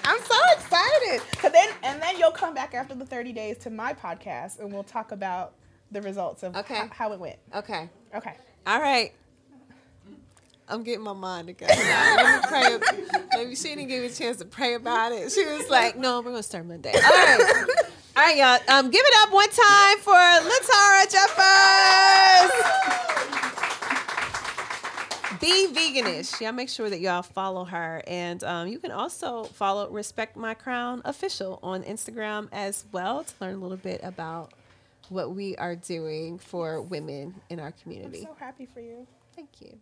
I'm 0.05 0.21
so 0.21 0.35
excited. 0.55 1.23
Cause 1.39 1.53
then 1.53 1.69
and 1.83 2.01
then 2.03 2.19
you'll 2.19 2.31
come 2.33 2.55
back 2.55 2.75
after 2.75 2.95
the 2.95 3.07
30 3.07 3.33
days 3.33 3.57
to 3.59 3.71
my 3.71 3.93
podcast 3.95 4.59
and 4.61 4.73
we'll 4.73 4.83
talk 4.85 5.13
about 5.13 5.55
the 5.91 6.01
results 6.03 6.43
of 6.43 6.57
Okay. 6.57 6.75
ho- 6.77 6.89
how 6.91 7.13
it 7.13 7.21
went. 7.21 7.37
Okay. 7.55 7.89
Okay. 8.15 8.35
All 8.67 8.81
right. 8.81 9.13
I'm 10.69 10.85
getting 10.85 11.03
my 11.05 11.13
mind 11.13 11.49
together. 11.49 11.75
now. 11.75 12.17
Let 12.17 12.43
me 12.43 12.49
pray. 12.49 12.79
Maybe 13.35 13.55
she 13.57 13.65
didn't 13.75 13.89
give 13.89 14.01
me 14.01 14.07
a 14.09 14.13
chance 14.13 14.39
to 14.39 14.45
pray 14.47 14.75
about 14.75 15.13
it. 15.13 15.31
She 15.33 15.45
was 15.45 15.69
like, 15.69 15.97
"No, 15.99 16.21
we're 16.21 16.31
gonna 16.31 16.43
start 16.43 16.65
Monday." 16.67 16.93
All 16.95 17.01
right, 17.01 17.67
all 18.17 18.23
right, 18.23 18.37
y'all. 18.37 18.59
Um, 18.79 18.89
give 18.91 19.03
it 19.05 19.15
up 19.23 19.33
one 19.33 19.51
time 19.51 19.99
for 19.99 20.15
LaTara 20.15 21.11
Jeffers. 21.11 22.53
Be 25.43 25.67
veganish. 25.73 26.41
Y'all 26.41 26.53
make 26.53 26.69
sure 26.69 26.89
that 26.89 27.01
y'all 27.01 27.23
follow 27.23 27.65
her, 27.65 28.01
and 28.07 28.45
um, 28.45 28.69
you 28.69 28.79
can 28.79 28.93
also 28.93 29.43
follow 29.43 29.91
Respect 29.91 30.37
My 30.37 30.55
Crown 30.55 31.03
official 31.05 31.59
on 31.65 31.83
Instagram 31.83 32.49
as 32.53 32.85
well 32.93 33.25
to 33.25 33.35
learn 33.41 33.57
a 33.57 33.59
little 33.59 33.77
bit 33.77 34.01
about 34.05 34.53
what 35.09 35.35
we 35.35 35.57
are 35.57 35.75
doing 35.75 36.39
for 36.39 36.81
women 36.81 37.35
in 37.51 37.59
our 37.59 37.73
community. 37.73 38.21
I'm 38.21 38.27
so 38.27 38.37
happy 38.39 38.67
for 38.67 38.79
you. 38.79 39.05
Thank 39.35 39.49
you. 39.61 39.81